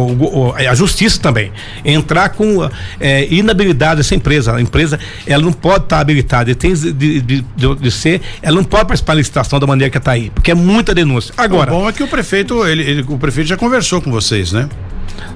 [0.70, 1.52] a justiça também,
[1.84, 4.56] entrar com é, inabilidade dessa empresa.
[4.56, 8.56] A empresa, ela não pode estar tá habilitada, tem de, de, de, de, ser, ela
[8.56, 11.34] não pode participar da licitação da maneira que está aí, porque é muita denúncia.
[11.38, 11.74] Agora.
[11.74, 14.70] O bom é que o prefeito, ele, ele, o prefeito já conversou com vocês, né?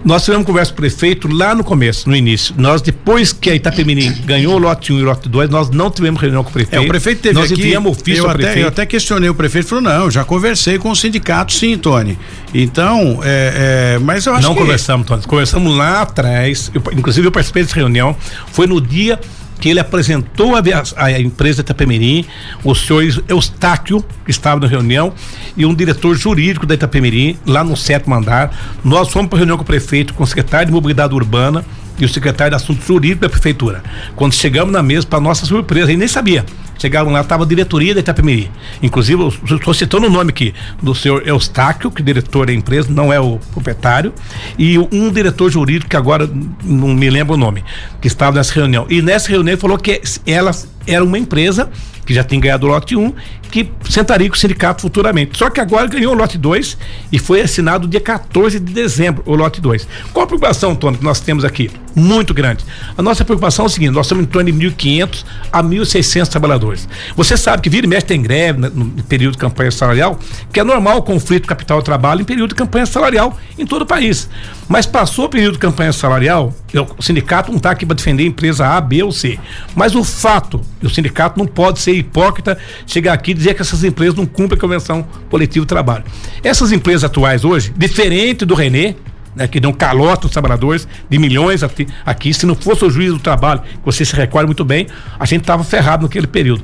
[0.04, 2.54] Nós tivemos conversa com o prefeito lá no começo, no início.
[2.58, 5.90] Nós, depois que a Itapemirim ganhou o lote 1 e o lote 2, nós não
[5.90, 6.82] tivemos reunião com o prefeito.
[6.82, 8.60] É, o prefeito teve nós aqui, ofício eu até, prefeito.
[8.60, 12.18] eu até questionei o prefeito, falou, não, já conversei com o sindicato sim, Tony.
[12.54, 14.60] Então, é, é, mas eu acho não que...
[14.60, 18.16] Não conversamos, Tony, conversamos lá atrás, eu, inclusive eu participei dessa reunião,
[18.52, 19.20] foi no dia
[19.64, 20.62] que ele apresentou a,
[20.98, 22.26] a, a empresa Itapemirim,
[22.66, 25.14] o senhor Eustáquio, que estava na reunião,
[25.56, 28.54] e um diretor jurídico da Itapemirim, lá no sétimo andar.
[28.84, 31.64] Nós fomos para reunião com o prefeito, com o secretário de Mobilidade Urbana
[31.98, 33.82] e o secretário de Assuntos Jurídicos da Prefeitura.
[34.18, 36.46] Quando chegamos na mesa, para nossa surpresa, ele nem sabia.
[36.78, 38.50] Chegaram lá, estava a diretoria da Itapemirim.
[38.82, 43.12] Inclusive, estou citando o nome aqui do senhor Eustáquio, que é diretor da empresa, não
[43.12, 44.14] é o proprietário,
[44.58, 46.30] e um diretor jurídico, que agora
[46.64, 47.64] não me lembro o nome,
[48.02, 48.86] que estava nessa reunião.
[48.90, 50.52] E nessa reunião ele falou que ela
[50.86, 51.70] era uma empresa
[52.06, 53.14] que já tem ganhado o lote 1,
[53.50, 55.38] que sentaria com o sindicato futuramente.
[55.38, 56.78] Só que agora ganhou o lote 2
[57.12, 59.88] e foi assinado dia 14 de dezembro o lote 2.
[60.12, 61.70] Qual a preocupação, Tony, que nós temos aqui?
[61.96, 62.66] Muito grande.
[62.98, 66.90] A nossa preocupação é o seguinte: nós estamos em torno de 1.500 a 1.600 trabalhadores.
[67.16, 70.20] Você sabe que vira e mexe tem greve no período de campanha salarial,
[70.52, 74.28] que é normal o conflito capital-trabalho em período de campanha salarial em todo o país.
[74.68, 76.54] Mas passou o período de campanha salarial,
[76.98, 79.38] o sindicato não está aqui para defender a empresa A, B ou C.
[79.76, 83.84] Mas o fato, o sindicato não pode ser hipócrita, chegar aqui e dizer que essas
[83.84, 86.04] empresas não cumprem a convenção coletiva de trabalho.
[86.44, 88.96] Essas empresas atuais hoje, diferente do Renê,
[89.36, 93.20] né, que dão calote aos trabalhadores de milhões aqui, se não fosse o juiz do
[93.20, 94.88] trabalho, que você se recorda muito bem,
[95.20, 96.64] a gente estava ferrado naquele período.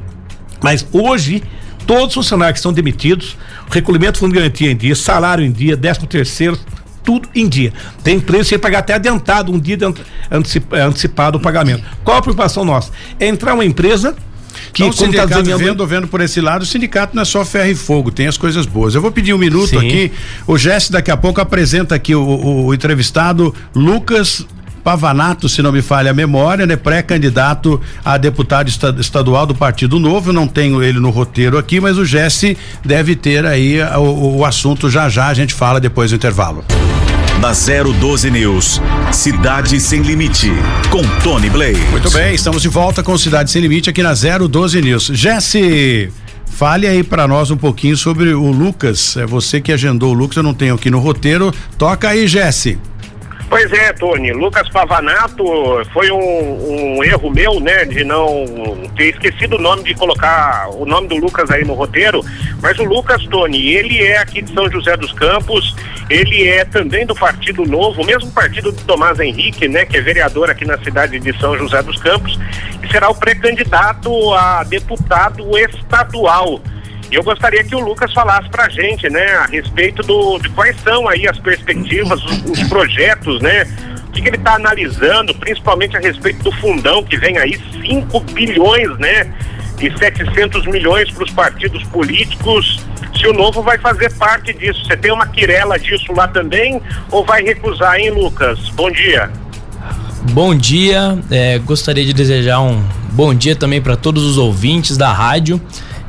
[0.62, 1.42] Mas hoje,
[1.88, 3.38] todos os funcionários que são demitidos,
[3.72, 6.60] recolhimento fundo de garantia em dia, salário em dia, décimo terceiro,
[7.04, 7.74] tudo em dia.
[8.04, 9.86] Tem empresa que pagar até adiantado, um dia de
[10.72, 11.84] antecipado o pagamento.
[12.04, 12.92] Qual a preocupação nossa?
[13.20, 14.16] É entrar uma empresa
[14.74, 15.64] que então, o sindicato tá desenhando...
[15.64, 18.38] vendo, vendo por esse lado, o sindicato não é só ferro e fogo, tem as
[18.38, 18.96] coisas boas.
[18.96, 19.78] Eu vou pedir um minuto Sim.
[19.78, 20.12] aqui,
[20.46, 24.46] o Jesse daqui a pouco apresenta aqui o, o, o entrevistado Lucas
[24.84, 26.76] Pavanato, se não me falha a memória, né?
[26.76, 30.34] Pré-candidato a deputado estadual do Partido Novo.
[30.34, 34.90] Não tenho ele no roteiro aqui, mas o Jesse deve ter aí o, o assunto
[34.90, 35.28] já já.
[35.28, 36.64] A gente fala depois do intervalo.
[37.40, 38.82] Na 012 News,
[39.14, 40.52] Cidade Sem Limite,
[40.90, 41.80] com Tony Blaze.
[41.90, 45.12] Muito bem, estamos de volta com Cidade Sem Limite aqui na 012 News.
[45.14, 46.12] Jesse.
[46.46, 49.16] Fale aí para nós um pouquinho sobre o Lucas.
[49.16, 51.54] É você que agendou o Lucas, eu não tenho aqui no roteiro.
[51.78, 52.78] Toca aí, Jesse.
[53.50, 54.32] Pois é, Tony.
[54.32, 55.44] Lucas Pavanato
[55.92, 58.46] foi um, um, erro meu, né, de não
[58.96, 62.24] ter esquecido o nome de colocar o nome do Lucas aí no roteiro.
[62.62, 65.76] Mas o Lucas, Tony, ele é aqui de São José dos Campos,
[66.12, 70.02] ele é também do Partido Novo, o mesmo partido do Tomás Henrique, né, que é
[70.02, 72.40] vereador aqui na cidade de São José dos Campos,
[72.84, 76.62] e será o pré-candidato a deputado estadual.
[77.12, 80.76] Eu gostaria que o Lucas falasse para a gente, né, a respeito do, de quais
[80.82, 83.64] são aí as perspectivas, os, os projetos, né,
[84.08, 88.20] o que, que ele está analisando, principalmente a respeito do fundão que vem aí 5
[88.34, 89.34] bilhões, né,
[89.82, 92.80] e 700 milhões para os partidos políticos.
[93.18, 97.26] Se o Novo vai fazer parte disso, você tem uma quirela disso lá também ou
[97.26, 98.60] vai recusar, hein, Lucas?
[98.70, 99.32] Bom dia.
[100.32, 105.12] Bom dia, é, gostaria de desejar um bom dia também para todos os ouvintes da
[105.12, 105.60] rádio.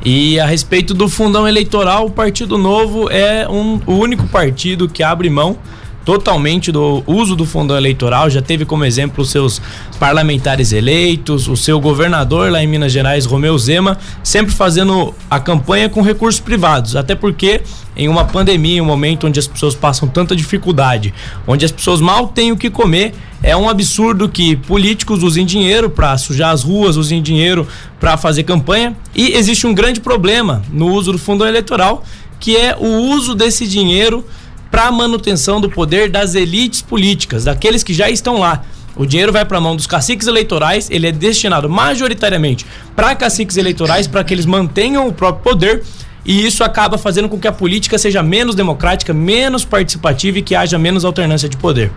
[0.03, 5.03] E a respeito do fundão eleitoral, o Partido Novo é um, o único partido que
[5.03, 5.57] abre mão
[6.05, 9.61] totalmente do uso do fundão eleitoral, já teve como exemplo os seus
[9.99, 15.89] parlamentares eleitos, o seu governador lá em Minas Gerais, Romeu Zema, sempre fazendo a campanha
[15.89, 17.61] com recursos privados, até porque
[17.95, 21.13] em uma pandemia, um momento onde as pessoas passam tanta dificuldade,
[21.45, 25.89] onde as pessoas mal têm o que comer, é um absurdo que políticos usem dinheiro
[25.89, 27.67] para sujar as ruas, usem dinheiro
[27.99, 32.03] para fazer campanha, e existe um grande problema no uso do fundo eleitoral,
[32.39, 34.25] que é o uso desse dinheiro
[34.71, 38.63] para a manutenção do poder das elites políticas, daqueles que já estão lá.
[38.95, 43.57] O dinheiro vai para a mão dos caciques eleitorais, ele é destinado majoritariamente para caciques
[43.57, 45.83] eleitorais, para que eles mantenham o próprio poder,
[46.25, 50.55] e isso acaba fazendo com que a política seja menos democrática, menos participativa e que
[50.55, 51.91] haja menos alternância de poder.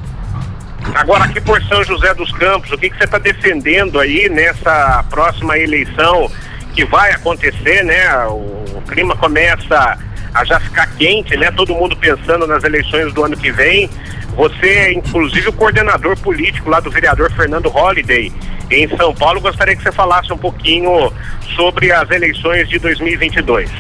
[0.95, 5.05] Agora, aqui por São José dos Campos, o que, que você está defendendo aí nessa
[5.09, 6.31] próxima eleição
[6.75, 8.27] que vai acontecer, né?
[8.27, 9.99] O, clima começa
[10.35, 11.51] a já ficar quente, né?
[11.53, 13.89] Todo mundo pensando nas eleições do ano que vem.
[14.37, 18.33] Você é, inclusive, o coordenador político lá do vereador Fernando Holliday
[18.71, 19.41] em São Paulo.
[19.41, 21.13] Gostaria que você falasse um pouquinho
[21.55, 23.71] sobre as eleições de 2022.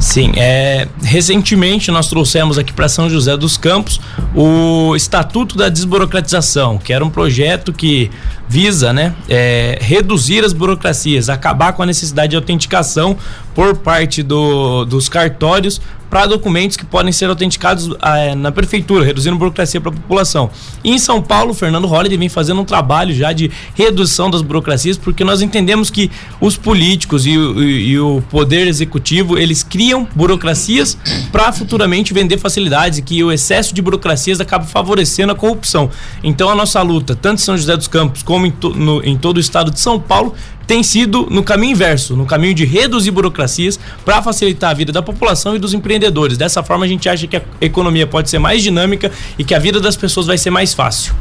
[0.00, 4.00] Sim, é, recentemente nós trouxemos aqui para São José dos Campos
[4.34, 8.10] o Estatuto da Desburocratização, que era um projeto que
[8.48, 13.16] visa né, é, reduzir as burocracias, acabar com a necessidade de autenticação
[13.54, 15.80] por parte do, dos cartórios
[16.10, 20.50] para documentos que podem ser autenticados é, na prefeitura, reduzindo burocracia para a população.
[20.82, 24.96] E em São Paulo, Fernando Holliday vem fazendo um trabalho já de redução das burocracias,
[24.96, 30.96] porque nós entendemos que os políticos e, e, e o poder executivo, eles criam burocracias
[31.30, 35.90] para futuramente vender facilidades e que o excesso de burocracias acaba favorecendo a corrupção.
[36.22, 39.16] Então a nossa luta, tanto em São José dos Campos como em, to, no, em
[39.16, 40.34] todo o estado de São Paulo,
[40.68, 45.00] tem sido no caminho inverso, no caminho de reduzir burocracias para facilitar a vida da
[45.00, 46.36] população e dos empreendedores.
[46.36, 49.58] Dessa forma, a gente acha que a economia pode ser mais dinâmica e que a
[49.58, 51.14] vida das pessoas vai ser mais fácil.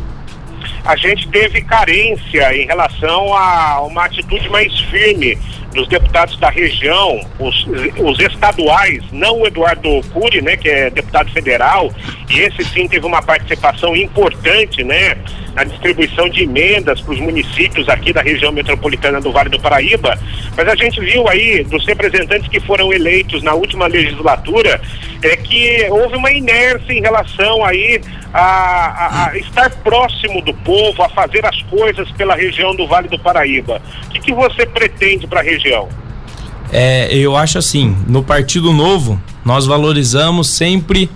[0.84, 5.38] A gente teve carência em relação a uma atitude mais firme
[5.74, 11.32] dos deputados da região, os, os estaduais, não o Eduardo Cury, né, que é deputado
[11.32, 11.92] federal,
[12.30, 15.18] e esse sim teve uma participação importante, né,
[15.54, 20.18] na distribuição de emendas para os municípios aqui da região metropolitana do Vale do Paraíba,
[20.56, 24.80] mas a gente viu aí dos representantes que foram eleitos na última legislatura
[25.24, 28.00] é que houve uma inércia em relação aí
[28.32, 33.08] a, a, a estar próximo do povo, a fazer as coisas pela região do Vale
[33.08, 33.82] do Paraíba.
[34.06, 35.57] O que, que você pretende para a região?
[36.72, 41.10] É, eu acho assim, no Partido Novo, nós valorizamos sempre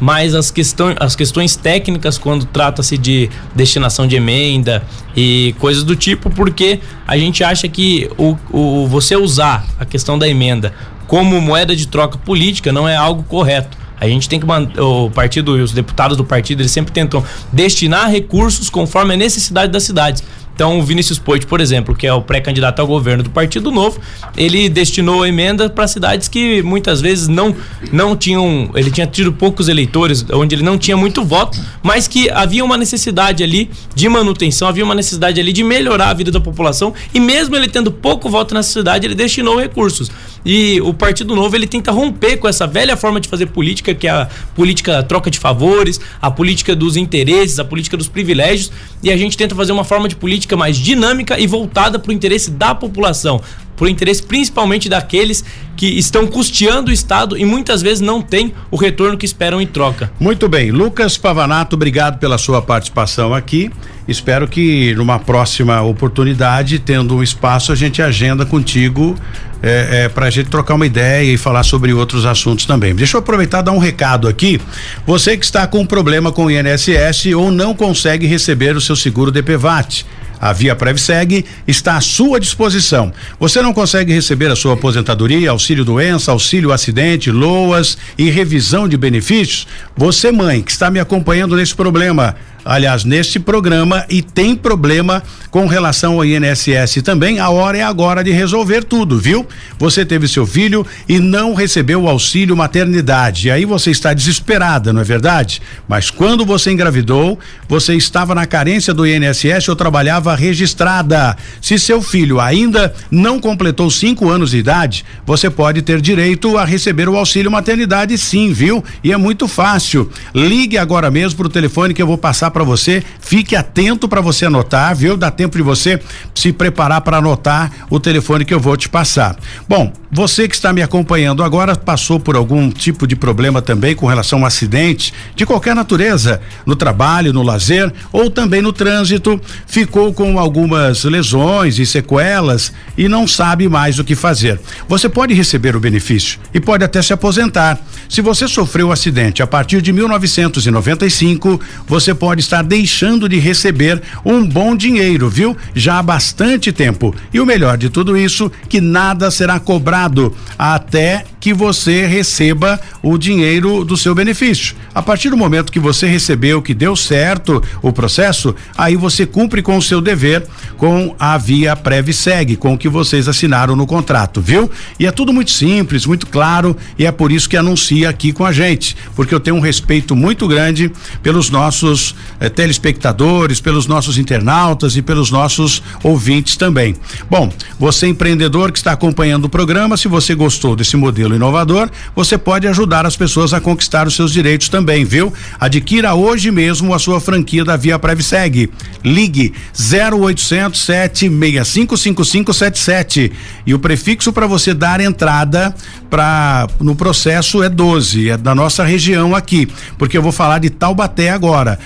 [0.00, 4.84] mas as, questões as questões técnicas quando trata-se de destinação de emenda
[5.16, 10.18] e coisas do tipo, porque a gente acha que o, o, você usar a questão
[10.18, 10.72] da emenda
[11.06, 13.76] como moeda de troca política não é algo correto.
[14.00, 14.46] A gente tem que
[14.80, 19.72] o partido e os deputados do partido, eles sempre tentam destinar recursos conforme a necessidade
[19.72, 20.22] das cidades.
[20.58, 24.00] Então, o Vinícius Poit, por exemplo, que é o pré-candidato ao governo do Partido Novo,
[24.36, 27.54] ele destinou emenda para cidades que muitas vezes não,
[27.92, 28.68] não tinham.
[28.74, 32.76] Ele tinha tido poucos eleitores, onde ele não tinha muito voto, mas que havia uma
[32.76, 37.20] necessidade ali de manutenção, havia uma necessidade ali de melhorar a vida da população, e
[37.20, 40.10] mesmo ele tendo pouco voto nessa cidade, ele destinou recursos.
[40.44, 44.06] E o Partido Novo ele tenta romper com essa velha forma de fazer política, que
[44.06, 48.70] é a política troca de favores, a política dos interesses, a política dos privilégios,
[49.02, 52.12] e a gente tenta fazer uma forma de política mais dinâmica e voltada para o
[52.12, 53.40] interesse da população,
[53.86, 55.44] o interesse principalmente daqueles
[55.76, 59.66] que estão custeando o Estado e muitas vezes não têm o retorno que esperam em
[59.66, 60.10] troca.
[60.18, 63.70] Muito bem, Lucas Pavanato, obrigado pela sua participação aqui.
[64.08, 69.14] Espero que numa próxima oportunidade, tendo um espaço, a gente agenda contigo
[69.62, 72.94] é, é, para a gente trocar uma ideia e falar sobre outros assuntos também.
[72.94, 74.60] Deixa eu aproveitar e dar um recado aqui.
[75.06, 78.96] Você que está com um problema com o INSS ou não consegue receber o seu
[78.96, 80.06] seguro DPVAT.
[80.40, 83.12] A Via Prevseg está à sua disposição.
[83.38, 88.96] Você não consegue receber a sua aposentadoria, auxílio doença, auxílio acidente, loas e revisão de
[88.96, 89.66] benefícios?
[89.96, 92.36] Você, mãe, que está me acompanhando nesse problema,
[92.68, 98.22] aliás, neste programa e tem problema com relação ao INSS também, a hora é agora
[98.22, 99.46] de resolver tudo, viu?
[99.78, 103.48] Você teve seu filho e não recebeu o auxílio maternidade.
[103.48, 105.62] E aí você está desesperada, não é verdade?
[105.88, 111.36] Mas quando você engravidou, você estava na carência do INSS ou trabalhava registrada.
[111.62, 116.66] Se seu filho ainda não completou cinco anos de idade, você pode ter direito a
[116.66, 118.84] receber o auxílio maternidade, sim, viu?
[119.02, 120.10] E é muito fácil.
[120.34, 123.04] Ligue agora mesmo para o telefone que eu vou passar para para você.
[123.20, 125.16] Fique atento para você anotar, viu?
[125.16, 126.00] Dá tempo de você
[126.34, 129.36] se preparar para anotar o telefone que eu vou te passar.
[129.68, 134.06] Bom, você que está me acompanhando agora passou por algum tipo de problema também com
[134.06, 140.12] relação a acidente de qualquer natureza, no trabalho, no lazer ou também no trânsito, ficou
[140.12, 144.58] com algumas lesões e sequelas e não sabe mais o que fazer.
[144.88, 147.78] Você pode receber o benefício e pode até se aposentar.
[148.08, 154.02] Se você sofreu um acidente a partir de 1995, você pode estar deixando de receber
[154.24, 155.56] um bom dinheiro, viu?
[155.74, 157.14] Já há bastante tempo.
[157.32, 163.16] E o melhor de tudo isso, que nada será cobrado até que você receba o
[163.16, 164.74] dinheiro do seu benefício.
[164.94, 169.62] A partir do momento que você recebeu, que deu certo o processo, aí você cumpre
[169.62, 174.40] com o seu dever com a via Previseg, com o que vocês assinaram no contrato,
[174.40, 174.70] viu?
[174.98, 178.44] E é tudo muito simples, muito claro, e é por isso que anuncia aqui com
[178.44, 180.90] a gente, porque eu tenho um respeito muito grande
[181.22, 186.94] pelos nossos eh, telespectadores, pelos nossos internautas e pelos nossos ouvintes também.
[187.30, 192.36] Bom, você empreendedor que está acompanhando o programa, se você gostou desse modelo inovador, você
[192.38, 195.32] pode ajudar as pessoas a conquistar os seus direitos também, viu?
[195.58, 198.70] Adquira hoje mesmo a sua franquia da Via Previseg.
[199.04, 203.32] Ligue 0800 765 5577
[203.66, 205.74] e o prefixo para você dar entrada
[206.08, 210.70] para no processo é 12, é da nossa região aqui, porque eu vou falar de
[210.70, 211.78] Taubaté agora.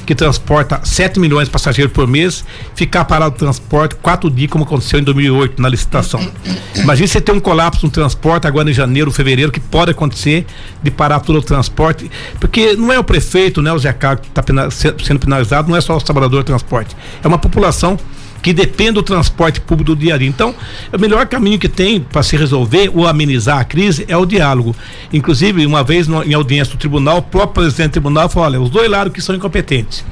[0.08, 2.42] que transporta 7 milhões de passageiros por mês,
[2.74, 6.26] ficar parado o transporte quatro dias, como aconteceu em 2008 na licitação.
[6.74, 10.46] Imagina você ter um colapso no transporte agora em janeiro, fevereiro, que pode acontecer
[10.82, 14.22] de parar todo o transporte, porque não é o prefeito, não é o Zé Carlos
[14.22, 14.70] que está
[15.04, 17.98] sendo penalizado, não é só o trabalhador do transporte, é uma população
[18.42, 20.28] que depende do transporte público do dia a dia.
[20.28, 20.54] Então,
[20.92, 24.74] o melhor caminho que tem para se resolver ou amenizar a crise é o diálogo.
[25.12, 28.60] Inclusive, uma vez no, em audiência do tribunal, o próprio presidente do tribunal falou: olha,
[28.60, 30.04] os dois lados que são incompetentes.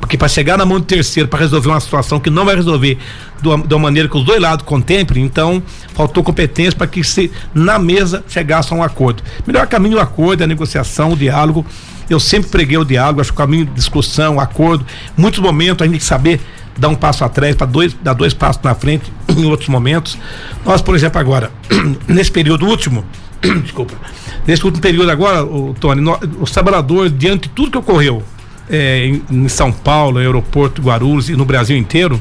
[0.00, 2.98] Porque para chegar na mão do terceiro para resolver uma situação que não vai resolver
[3.42, 5.62] uma maneira que os dois lados contemplem, então
[5.94, 9.22] faltou competência para que se na mesa chegasse a um acordo.
[9.46, 11.64] Melhor caminho o acordo, a negociação, o diálogo.
[12.08, 14.84] Eu sempre preguei o diálogo, acho que o caminho de discussão, acordo.
[15.16, 16.40] Muitos momentos a gente tem que saber
[16.76, 20.18] dar um passo atrás, para dois, dar dois passos na frente em outros momentos.
[20.64, 21.50] Nós, por exemplo, agora,
[22.08, 23.04] nesse período último,
[23.62, 23.94] desculpa,
[24.46, 26.02] nesse último período agora, o Tony,
[26.40, 28.22] os trabalhadores, diante de tudo que ocorreu
[28.68, 32.20] é, em, em, São Paulo, aeroporto Guarulhos e no Brasil inteiro,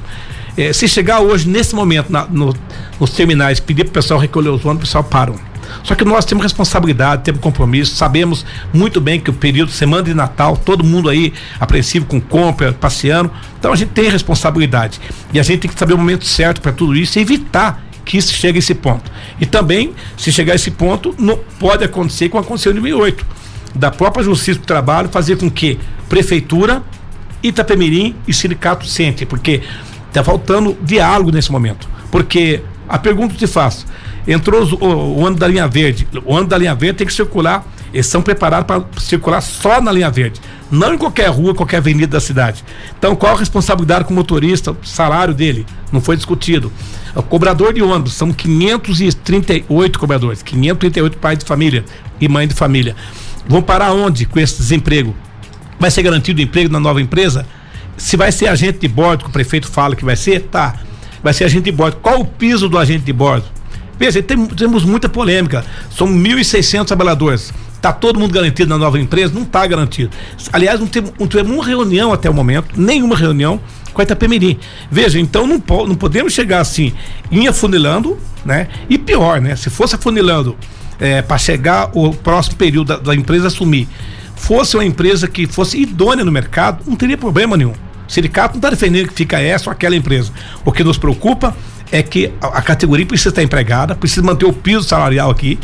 [0.58, 2.54] é, se chegar hoje, nesse momento, na, no,
[3.00, 5.36] nos terminais, pedir para o pessoal recolher os ônibus, o pessoal param
[5.82, 10.14] só que nós temos responsabilidade, temos compromisso, sabemos muito bem que o período semana de
[10.14, 13.32] Natal, todo mundo aí apreensivo com compra, passeando.
[13.58, 15.00] Então a gente tem responsabilidade.
[15.34, 18.18] E a gente tem que saber o momento certo para tudo isso e evitar que
[18.18, 19.10] isso chegue a esse ponto.
[19.40, 23.26] E também, se chegar a esse ponto, não pode acontecer como aconteceu em 2008,
[23.74, 26.84] da própria Justiça do Trabalho fazer com que prefeitura,
[27.42, 29.62] Itapemirim e sindicato sentem, porque
[30.14, 31.90] Está faltando diálogo nesse momento.
[32.12, 33.88] Porque a pergunta que te faço:
[34.28, 36.08] entrou o, o ano da linha verde.
[36.26, 37.66] O ano da linha verde tem que circular.
[37.94, 42.14] Eles são preparados para circular só na linha verde, não em qualquer rua, qualquer avenida
[42.14, 42.66] da cidade.
[42.98, 45.64] Então, qual a responsabilidade com o motorista, o salário dele?
[45.92, 46.72] Não foi discutido.
[47.14, 51.86] O cobrador de ônibus, são 538 cobradores, 538 pais de família
[52.20, 52.96] e mãe de família.
[53.48, 55.16] Vão parar onde com esse desemprego?
[55.80, 57.46] Vai ser garantido emprego na nova empresa?
[57.96, 60.80] Se vai ser agente de bordo, que o prefeito fala que vai ser, tá.
[61.22, 61.98] Vai ser agente de bordo.
[62.02, 63.46] Qual o piso do agente de bordo?
[63.98, 65.64] Veja, tem, temos muita polêmica.
[65.90, 67.54] São 1.600 trabalhadores.
[67.76, 69.34] Está todo mundo garantido na nova empresa?
[69.34, 70.12] Não está garantido.
[70.52, 73.60] Aliás, não temos, não temos uma reunião até o momento, nenhuma reunião
[73.94, 74.58] com a Itapemirim.
[74.90, 76.94] Veja, então não, não podemos chegar assim,
[77.32, 78.68] em afunilando, né?
[78.90, 79.56] E pior, né?
[79.56, 80.56] Se fosse afunilando
[81.00, 83.88] é, para chegar o próximo período da, da empresa assumir,
[84.36, 87.72] fosse uma empresa que fosse idônea no mercado, não teria problema nenhum.
[87.72, 90.32] O sindicato não está defendendo que fica essa ou aquela empresa.
[90.66, 91.56] O que nos preocupa
[91.94, 95.60] é que a, a, categoria precisa estar empregada, precisa manter o piso salarial aqui.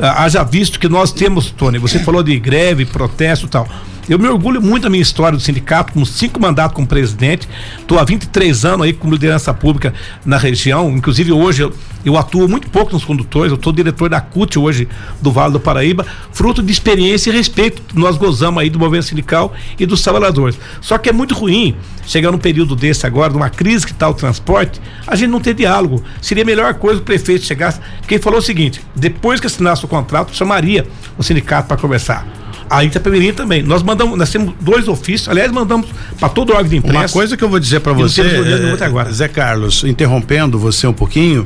[0.00, 3.68] Uh, haja visto que nós temos, Tony, você falou de greve, protesto e tal.
[4.06, 7.48] Eu me orgulho muito da minha história do sindicato, com cinco mandatos como presidente.
[7.78, 9.94] Estou há 23 anos aí como liderança pública
[10.26, 10.90] na região.
[10.90, 11.72] Inclusive hoje eu,
[12.04, 13.50] eu atuo muito pouco nos condutores.
[13.50, 14.86] Eu sou diretor da CUT hoje
[15.22, 19.54] do Vale do Paraíba, fruto de experiência e respeito nós gozamos aí do movimento sindical
[19.78, 20.58] e dos trabalhadores.
[20.82, 21.74] Só que é muito ruim
[22.06, 25.54] chegar num período desse agora, numa crise que está o transporte, a gente não ter
[25.54, 26.04] diálogo.
[26.20, 29.88] Seria a melhor coisa o prefeito chegasse, ele falou o seguinte: depois que assinasse o
[29.88, 30.86] contrato, chamaria
[31.16, 33.62] o sindicato para conversar a Itapemirim também.
[33.62, 35.88] Nós mandamos, nós temos dois ofícios, aliás, mandamos
[36.18, 36.98] para todo o órgão de imprensa.
[36.98, 41.44] Uma coisa que eu vou dizer para você, é, Zé Carlos, interrompendo você um pouquinho,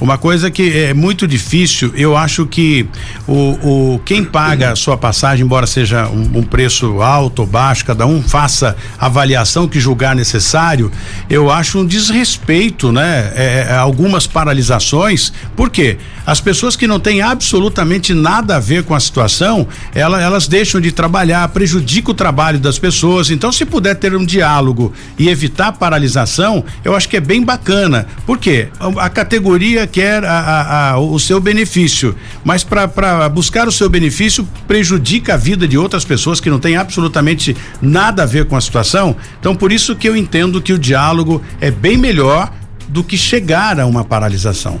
[0.00, 2.86] uma coisa que é muito difícil, eu acho que
[3.26, 7.84] o, o quem paga a sua passagem, embora seja um, um preço alto ou baixo,
[7.84, 10.90] cada um faça a avaliação que julgar necessário,
[11.28, 13.32] eu acho um desrespeito, né?
[13.34, 15.98] É, é algumas paralisações, por quê?
[16.26, 20.59] As pessoas que não têm absolutamente nada a ver com a situação, ela, elas deixam
[20.60, 23.30] de trabalhar, prejudica o trabalho das pessoas.
[23.30, 28.06] Então, se puder ter um diálogo e evitar paralisação, eu acho que é bem bacana.
[28.26, 28.68] Por quê?
[28.78, 34.46] A, a categoria quer a, a, o seu benefício, mas para buscar o seu benefício
[34.68, 38.60] prejudica a vida de outras pessoas que não têm absolutamente nada a ver com a
[38.60, 39.16] situação.
[39.38, 42.52] Então, por isso que eu entendo que o diálogo é bem melhor
[42.88, 44.80] do que chegar a uma paralisação.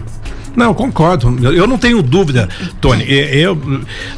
[0.56, 1.36] Não, concordo.
[1.52, 2.48] Eu, não tenho dúvida,
[2.80, 3.04] Tony.
[3.08, 3.58] Eu,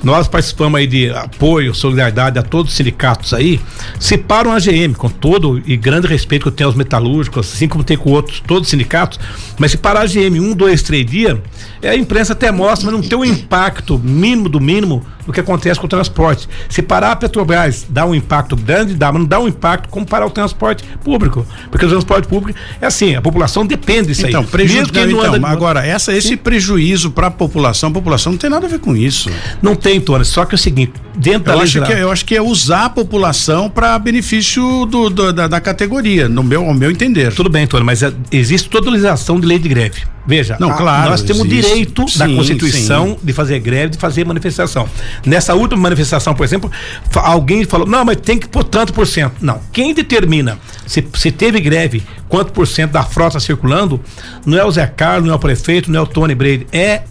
[0.02, 3.60] nós participamos aí de apoio, solidariedade a todos os sindicatos aí.
[3.98, 7.68] Se para a GM, com todo e grande respeito que eu tenho aos metalúrgicos, assim
[7.68, 9.18] como tem com outros, todos os sindicatos,
[9.58, 11.38] mas se parar a GM um, dois, três dias,
[11.80, 15.32] é, a imprensa até mostra, mas não tem o um impacto mínimo do mínimo do
[15.32, 16.48] que acontece com o transporte.
[16.68, 20.06] Se parar a Petrobras dá um impacto grande, dá, mas não dá um impacto como
[20.06, 21.46] parar o transporte público.
[21.70, 24.46] Porque o transporte público é assim, a população depende disso então, aí.
[24.46, 26.36] Prejuízo, não, então, agora, essa, esse Sim.
[26.36, 29.30] prejuízo para a população, a população não tem nada a ver com isso.
[29.60, 32.24] Não tem, Tony, só que é o seguinte, dentro eu da acho que, Eu acho
[32.24, 36.74] que é usar a população para benefício do, do da, da, categoria, no meu, ao
[36.74, 37.32] meu entender.
[37.32, 40.02] Tudo bem, Tony, mas é, existe totalização de lei de greve.
[40.24, 41.68] Veja, não, claro, nós temos existe.
[41.68, 43.18] direito sim, da Constituição sim.
[43.22, 44.88] de fazer greve, de fazer manifestação.
[45.26, 46.70] Nessa última manifestação, por exemplo,
[47.14, 49.34] alguém falou: não, mas tem que pôr tanto por cento.
[49.40, 49.60] Não.
[49.72, 54.00] Quem determina se, se teve greve, quanto por cento da frota circulando,
[54.46, 57.02] não é o Zé Carlos, não é o prefeito, não é o Tony Brady, é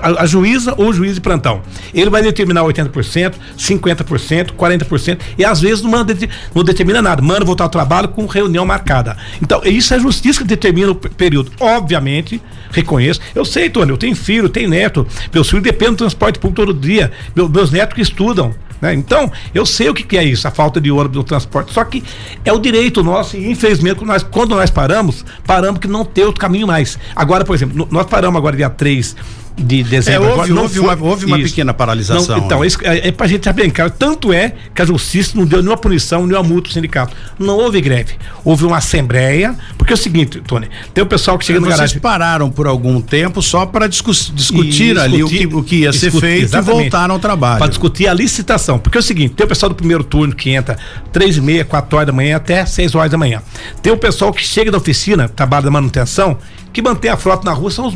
[0.00, 1.62] a, juíza ou juiz de plantão.
[1.92, 6.16] Ele vai determinar 80%, 50%, 40% e às vezes não, manda,
[6.54, 7.20] não determina nada.
[7.20, 9.16] Manda voltar ao trabalho com reunião marcada.
[9.42, 11.50] Então, isso é justiça que determina o período.
[11.58, 12.40] Obviamente,
[12.70, 13.20] reconheço.
[13.34, 15.06] Eu sei, Tony, eu tenho filho, tenho neto.
[15.32, 17.10] Meus filhos dependem do transporte público todo dia.
[17.34, 18.54] Meu, meus netos que estudam.
[18.80, 18.94] Né?
[18.94, 21.72] Então, eu sei o que, que, é isso, a falta de ônibus do transporte.
[21.72, 22.04] Só que
[22.44, 26.24] é o direito nosso, e infelizmente, quando nós, quando nós paramos, paramos que não tem
[26.24, 26.98] outro caminho mais.
[27.14, 29.16] Agora, por exemplo, nós paramos agora dia 3
[29.56, 30.24] de dezembro.
[30.24, 32.36] É, houve, agora, houve, foi, uma, houve uma pequena paralisação.
[32.36, 32.66] Não, então, né?
[32.66, 33.90] isso, é, é pra gente bem claro.
[33.90, 37.16] Tanto é que a justiça não deu nenhuma punição, nenhuma multa ao sindicato.
[37.38, 38.14] Não houve greve.
[38.44, 41.88] Houve uma assembleia, porque é o seguinte, Tony, tem o pessoal que chega no garagem.
[41.88, 45.92] Vocês pararam por algum tempo só para discutir, discutir ali o que, o que ia
[45.92, 47.58] ser feito exatamente, e voltaram ao trabalho.
[47.58, 48.78] Para discutir a licitação.
[48.78, 50.76] Porque é o seguinte, tem o pessoal do primeiro turno que entra
[51.12, 53.42] três e meia, quatro horas da manhã até seis horas da manhã.
[53.82, 56.38] Tem o pessoal que chega da oficina, trabalha da manutenção,
[56.76, 57.94] que mantém a frota na rua são os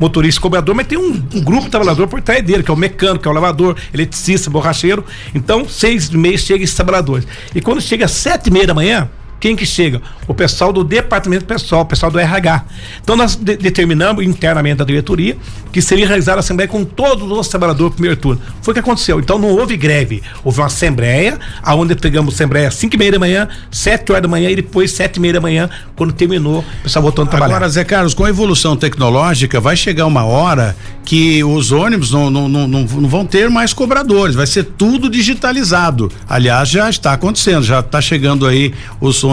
[0.00, 3.20] motoristas cobrador, mas tem um, um, grupo trabalhador por trás dele, que é o mecânico,
[3.20, 5.04] que é o lavador, eletricista, borracheiro.
[5.34, 7.26] Então, seis e meia chega esses trabalhadores.
[7.54, 9.10] E quando chega às sete e meia da manhã,
[9.42, 10.00] Quem que chega?
[10.28, 12.64] O pessoal do departamento pessoal, o pessoal do RH.
[13.02, 15.36] Então nós de determinamos internamente a diretoria
[15.72, 18.40] que seria realizada a assembleia com todos os trabalhadores do primeiro turno.
[18.60, 19.18] Foi o que aconteceu.
[19.18, 23.10] Então não houve greve, houve uma assembleia, aonde pegamos a assembleia às 5 e meia
[23.10, 26.60] da manhã, 7 horas da manhã e depois sete e meia da manhã, quando terminou,
[26.60, 27.56] o pessoal voltando a trabalhar.
[27.56, 32.30] Agora, Zé Carlos, com a evolução tecnológica, vai chegar uma hora que os ônibus não,
[32.30, 36.12] não, não, não, vão ter mais cobradores, vai ser tudo digitalizado.
[36.28, 39.31] Aliás, já está acontecendo, já está chegando aí os ônibus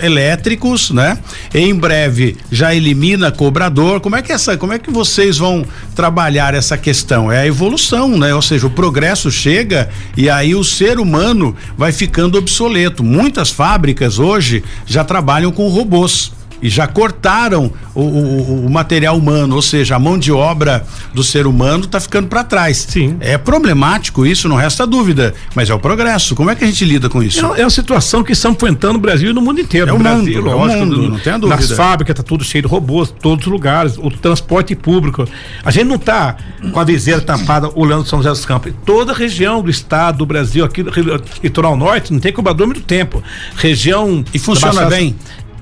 [0.00, 1.18] elétricos, né?
[1.54, 4.00] Em breve já elimina cobrador.
[4.00, 7.30] Como é que essa, como é que vocês vão trabalhar essa questão?
[7.30, 8.34] É a evolução, né?
[8.34, 13.02] Ou seja, o progresso chega e aí o ser humano vai ficando obsoleto.
[13.02, 19.56] Muitas fábricas hoje já trabalham com robôs e já cortaram o, o, o, material humano,
[19.56, 22.86] ou seja, a mão de obra do ser humano está ficando para trás.
[22.88, 23.16] Sim.
[23.20, 26.34] É problemático isso, não resta dúvida, mas é o progresso.
[26.34, 27.44] Como é que a gente lida com isso?
[27.54, 29.90] É, é uma situação que estão enfrentando no Brasil e no mundo inteiro.
[29.90, 31.56] É o Brasil, mundo, lógico, é o mundo, não tem dúvida.
[31.56, 35.26] Nas fábricas tá tudo cheio de robôs, todos os lugares, o transporte público.
[35.64, 36.36] A gente não está
[36.72, 38.72] com a viseira tampada olhando São José dos Campos.
[38.84, 40.90] Toda a região do estado, do Brasil, aqui do
[41.42, 43.22] litoral norte, não tem cobrador muito tempo.
[43.56, 44.24] Região.
[44.32, 45.16] E funciona bem?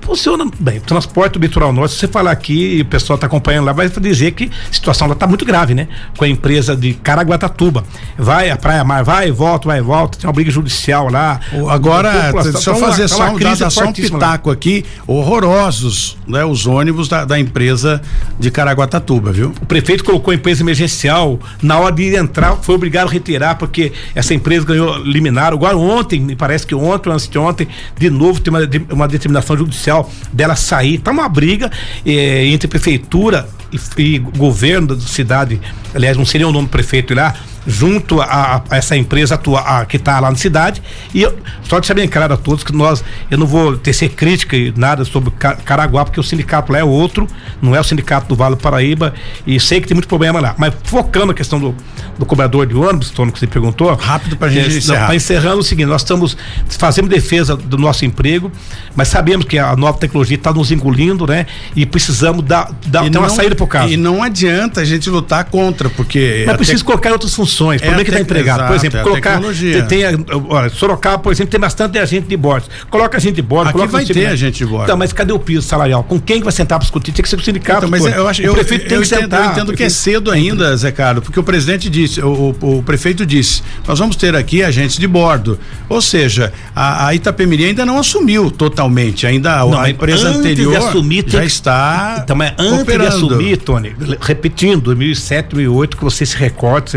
[0.07, 0.77] Funciona bem.
[0.77, 3.89] O transporte litoral norte, se você falar aqui e o pessoal está acompanhando lá, vai
[3.89, 5.89] dizer que a situação lá está muito grave, né?
[6.17, 7.83] Com a empresa de Caraguatatuba.
[8.17, 11.41] Vai, a Praia Mar vai e volta, vai e volta, tem uma briga judicial lá.
[11.69, 16.45] Agora, deixa eu fazer só, um, dar, só um pitaco aqui, horrorosos, né?
[16.45, 18.01] Os ônibus da, da empresa
[18.39, 19.53] de Caraguatatuba, viu?
[19.61, 23.91] O prefeito colocou a empresa emergencial, na hora de entrar, foi obrigado a retirar, porque
[24.15, 25.51] essa empresa ganhou liminar.
[25.51, 28.61] Agora ontem, me parece que ontem, antes de ontem, de novo tem uma,
[28.93, 29.96] uma determinação judicial
[30.31, 30.97] dela sair.
[30.97, 31.71] Tá uma briga
[32.05, 35.59] eh, entre prefeitura e, e, governo da cidade.
[35.93, 37.35] Aliás, não seria o nome do prefeito lá
[37.67, 40.81] junto a, a essa empresa atua, a, que está lá na cidade.
[41.13, 44.55] E eu, só deixar bem claro a todos que nós, eu não vou tecer crítica
[44.55, 47.27] e nada sobre Caraguá, porque o sindicato lá é outro,
[47.61, 49.13] não é o sindicato do Vale do Paraíba,
[49.45, 50.55] e sei que tem muito problema lá.
[50.57, 51.75] Mas focando a questão do,
[52.17, 53.93] do cobrador de ônibus, Tony, que você perguntou.
[53.95, 55.05] Rápido para a gente é, encerrar.
[55.07, 56.37] Para encerrando o seguinte, nós estamos
[56.69, 58.49] fazendo defesa do nosso emprego,
[58.95, 61.45] mas sabemos que a nova tecnologia está nos engolindo, né?
[61.75, 63.91] E precisamos dar, dar ter não, uma saída para o caso.
[63.91, 66.43] E não adianta a gente lutar contra, porque.
[66.47, 67.81] Mas precisa colocar outras funções funções.
[67.81, 68.59] É que está empregado.
[68.59, 69.41] Exato, por exemplo, é colocar.
[69.41, 72.67] Tem, tem, olha, Sorocaba, por exemplo, tem bastante agente de bordo.
[72.89, 73.69] Coloca agente de bordo.
[73.69, 74.83] Aqui vai ter agente de bordo.
[74.83, 76.03] Então, mas cadê o piso salarial?
[76.03, 77.11] Com quem que vai sentar para discutir?
[77.11, 77.79] Tem que ser com o sindicato.
[77.79, 78.09] Então, mas pô.
[78.09, 79.45] eu acho o prefeito eu, tem eu que entendo, sentar.
[79.45, 82.83] Eu entendo que é cedo ainda, Zé Carlos, porque o presidente disse, o, o, o,
[82.83, 85.59] prefeito disse, nós vamos ter aqui agentes de bordo.
[85.89, 89.25] Ou seja, a, a Itapemirim ainda não assumiu totalmente.
[89.25, 92.21] Ainda não, a empresa anterior assumir, já está.
[92.23, 93.09] Então, mas antes operando.
[93.09, 96.87] de assumir, Tony, repetindo, 2007, 2008, que você se recorda,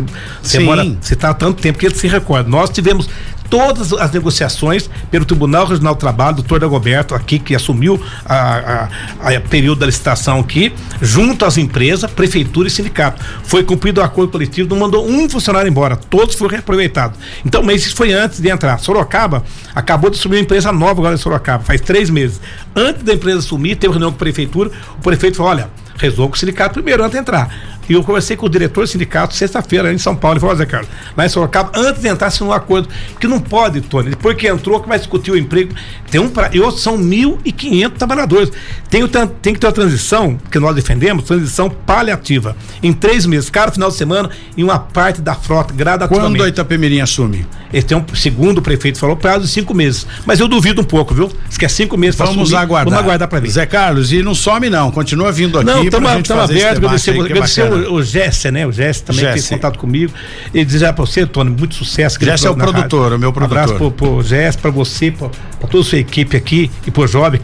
[0.42, 2.48] você, você mora, você está há tanto tempo que ele se recorda.
[2.48, 3.08] Nós tivemos
[3.50, 8.88] todas as negociações pelo Tribunal Regional do Trabalho, doutor Dagoberto aqui, que assumiu a,
[9.20, 10.72] a, a, período da licitação aqui,
[11.02, 13.22] junto às empresas, prefeitura e sindicato.
[13.42, 17.18] Foi cumprido o acordo coletivo, não mandou um funcionário embora, todos foram reaproveitados.
[17.44, 18.78] Então, mas isso foi antes de entrar.
[18.78, 19.42] Sorocaba
[19.74, 22.40] acabou de assumir uma empresa nova agora em Sorocaba, faz três meses.
[22.74, 26.36] Antes da empresa assumir, teve reunião com a prefeitura, o prefeito falou: olha, resolva com
[26.36, 27.50] o sindicato primeiro antes de entrar.
[27.90, 30.34] E eu conversei com o diretor do sindicato sexta-feira em São Paulo.
[30.34, 32.88] Ele falou, Zé Carlos, lá em Sorocaba, antes de entrar, assinou um acordo.
[33.10, 34.10] Porque não pode, Tony.
[34.10, 35.74] Depois que entrou, que vai discutir o emprego.
[36.08, 38.52] Tem um pra, e outros são 1.500 trabalhadores.
[38.88, 39.04] Tem,
[39.42, 42.56] tem que ter uma transição, que nós defendemos, transição paliativa.
[42.80, 46.38] Em três meses, cada final de semana, em uma parte da frota, gradativamente.
[46.38, 47.44] Quando a Itapemirim assume?
[47.72, 50.06] Esse tem um, segundo o prefeito falou, prazo de cinco meses.
[50.26, 51.30] Mas eu duvido um pouco, viu?
[51.48, 52.84] Se quer cinco meses para Vamos assumir, aguardar.
[52.90, 53.50] Vamos aguardar para ver.
[53.50, 55.66] Zé Carlos, e não some não, continua vindo aqui.
[55.66, 58.66] Não, estamos abertos, agradecer, agradecer o, Jesse, né?
[58.66, 60.12] O Jesse também fez contato comigo.
[60.52, 62.18] Ele dizia para você, Tony, muito sucesso.
[62.20, 63.16] Jesse é o produtor, rádio.
[63.16, 63.58] o meu produtor.
[63.58, 65.28] Um abraço pro, pro para você, para
[65.68, 67.40] toda a sua equipe aqui e pro Jovem.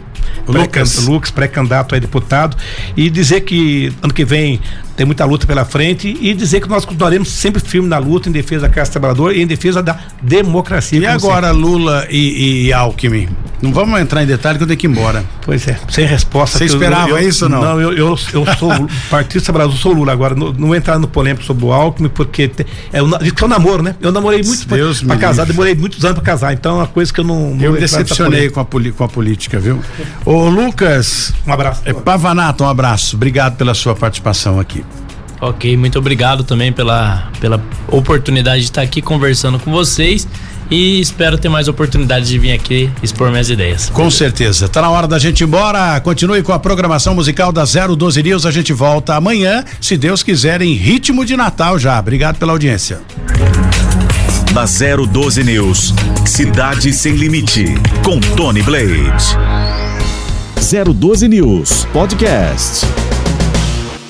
[0.47, 1.05] Lucas.
[1.05, 2.57] Lucas, pré-candidato a deputado.
[2.95, 4.59] E dizer que ano que vem
[4.97, 8.31] tem muita luta pela frente e dizer que nós continuaremos sempre firmes na luta em
[8.31, 10.99] defesa da classe trabalhadora e em defesa da democracia.
[10.99, 11.61] E agora sempre.
[11.61, 13.29] Lula e, e, Alckmin?
[13.61, 15.23] Não vamos entrar em detalhe que eu tenho que ir embora.
[15.43, 16.57] Pois é, sem resposta.
[16.57, 17.61] Você esperava eu, eu, isso ou não?
[17.61, 18.71] Não, eu, eu, eu sou
[19.07, 20.11] Partido Trabalhador, eu sou Lula.
[20.11, 23.45] Agora, não, não vou entrar no polêmico sobre o Alckmin, porque te, é, o, é
[23.45, 23.95] um namoro, né?
[24.01, 27.19] Eu namorei muito para casar, demorei muitos anos para casar, então é uma coisa que
[27.19, 27.55] eu não.
[27.61, 29.79] Eu me decepcionei com a, com a política, viu?
[30.25, 31.81] Ô Lucas, um abraço.
[31.85, 33.15] É, Pavanato, um abraço.
[33.15, 34.83] Obrigado pela sua participação aqui.
[35.39, 40.27] Ok, muito obrigado também pela, pela oportunidade de estar aqui conversando com vocês
[40.69, 43.89] e espero ter mais oportunidades de vir aqui expor minhas ideias.
[43.89, 44.67] Com certeza.
[44.67, 45.99] Tá na hora da gente ir embora.
[46.01, 48.45] Continue com a programação musical da 012 News.
[48.47, 51.99] A gente volta amanhã, se Deus quiser, em ritmo de Natal já.
[51.99, 52.99] Obrigado pela audiência.
[54.53, 55.93] da 012 News.
[56.25, 59.13] Cidade Sem Limite, com Tony Blade.
[60.69, 63.16] 012 News Podcast.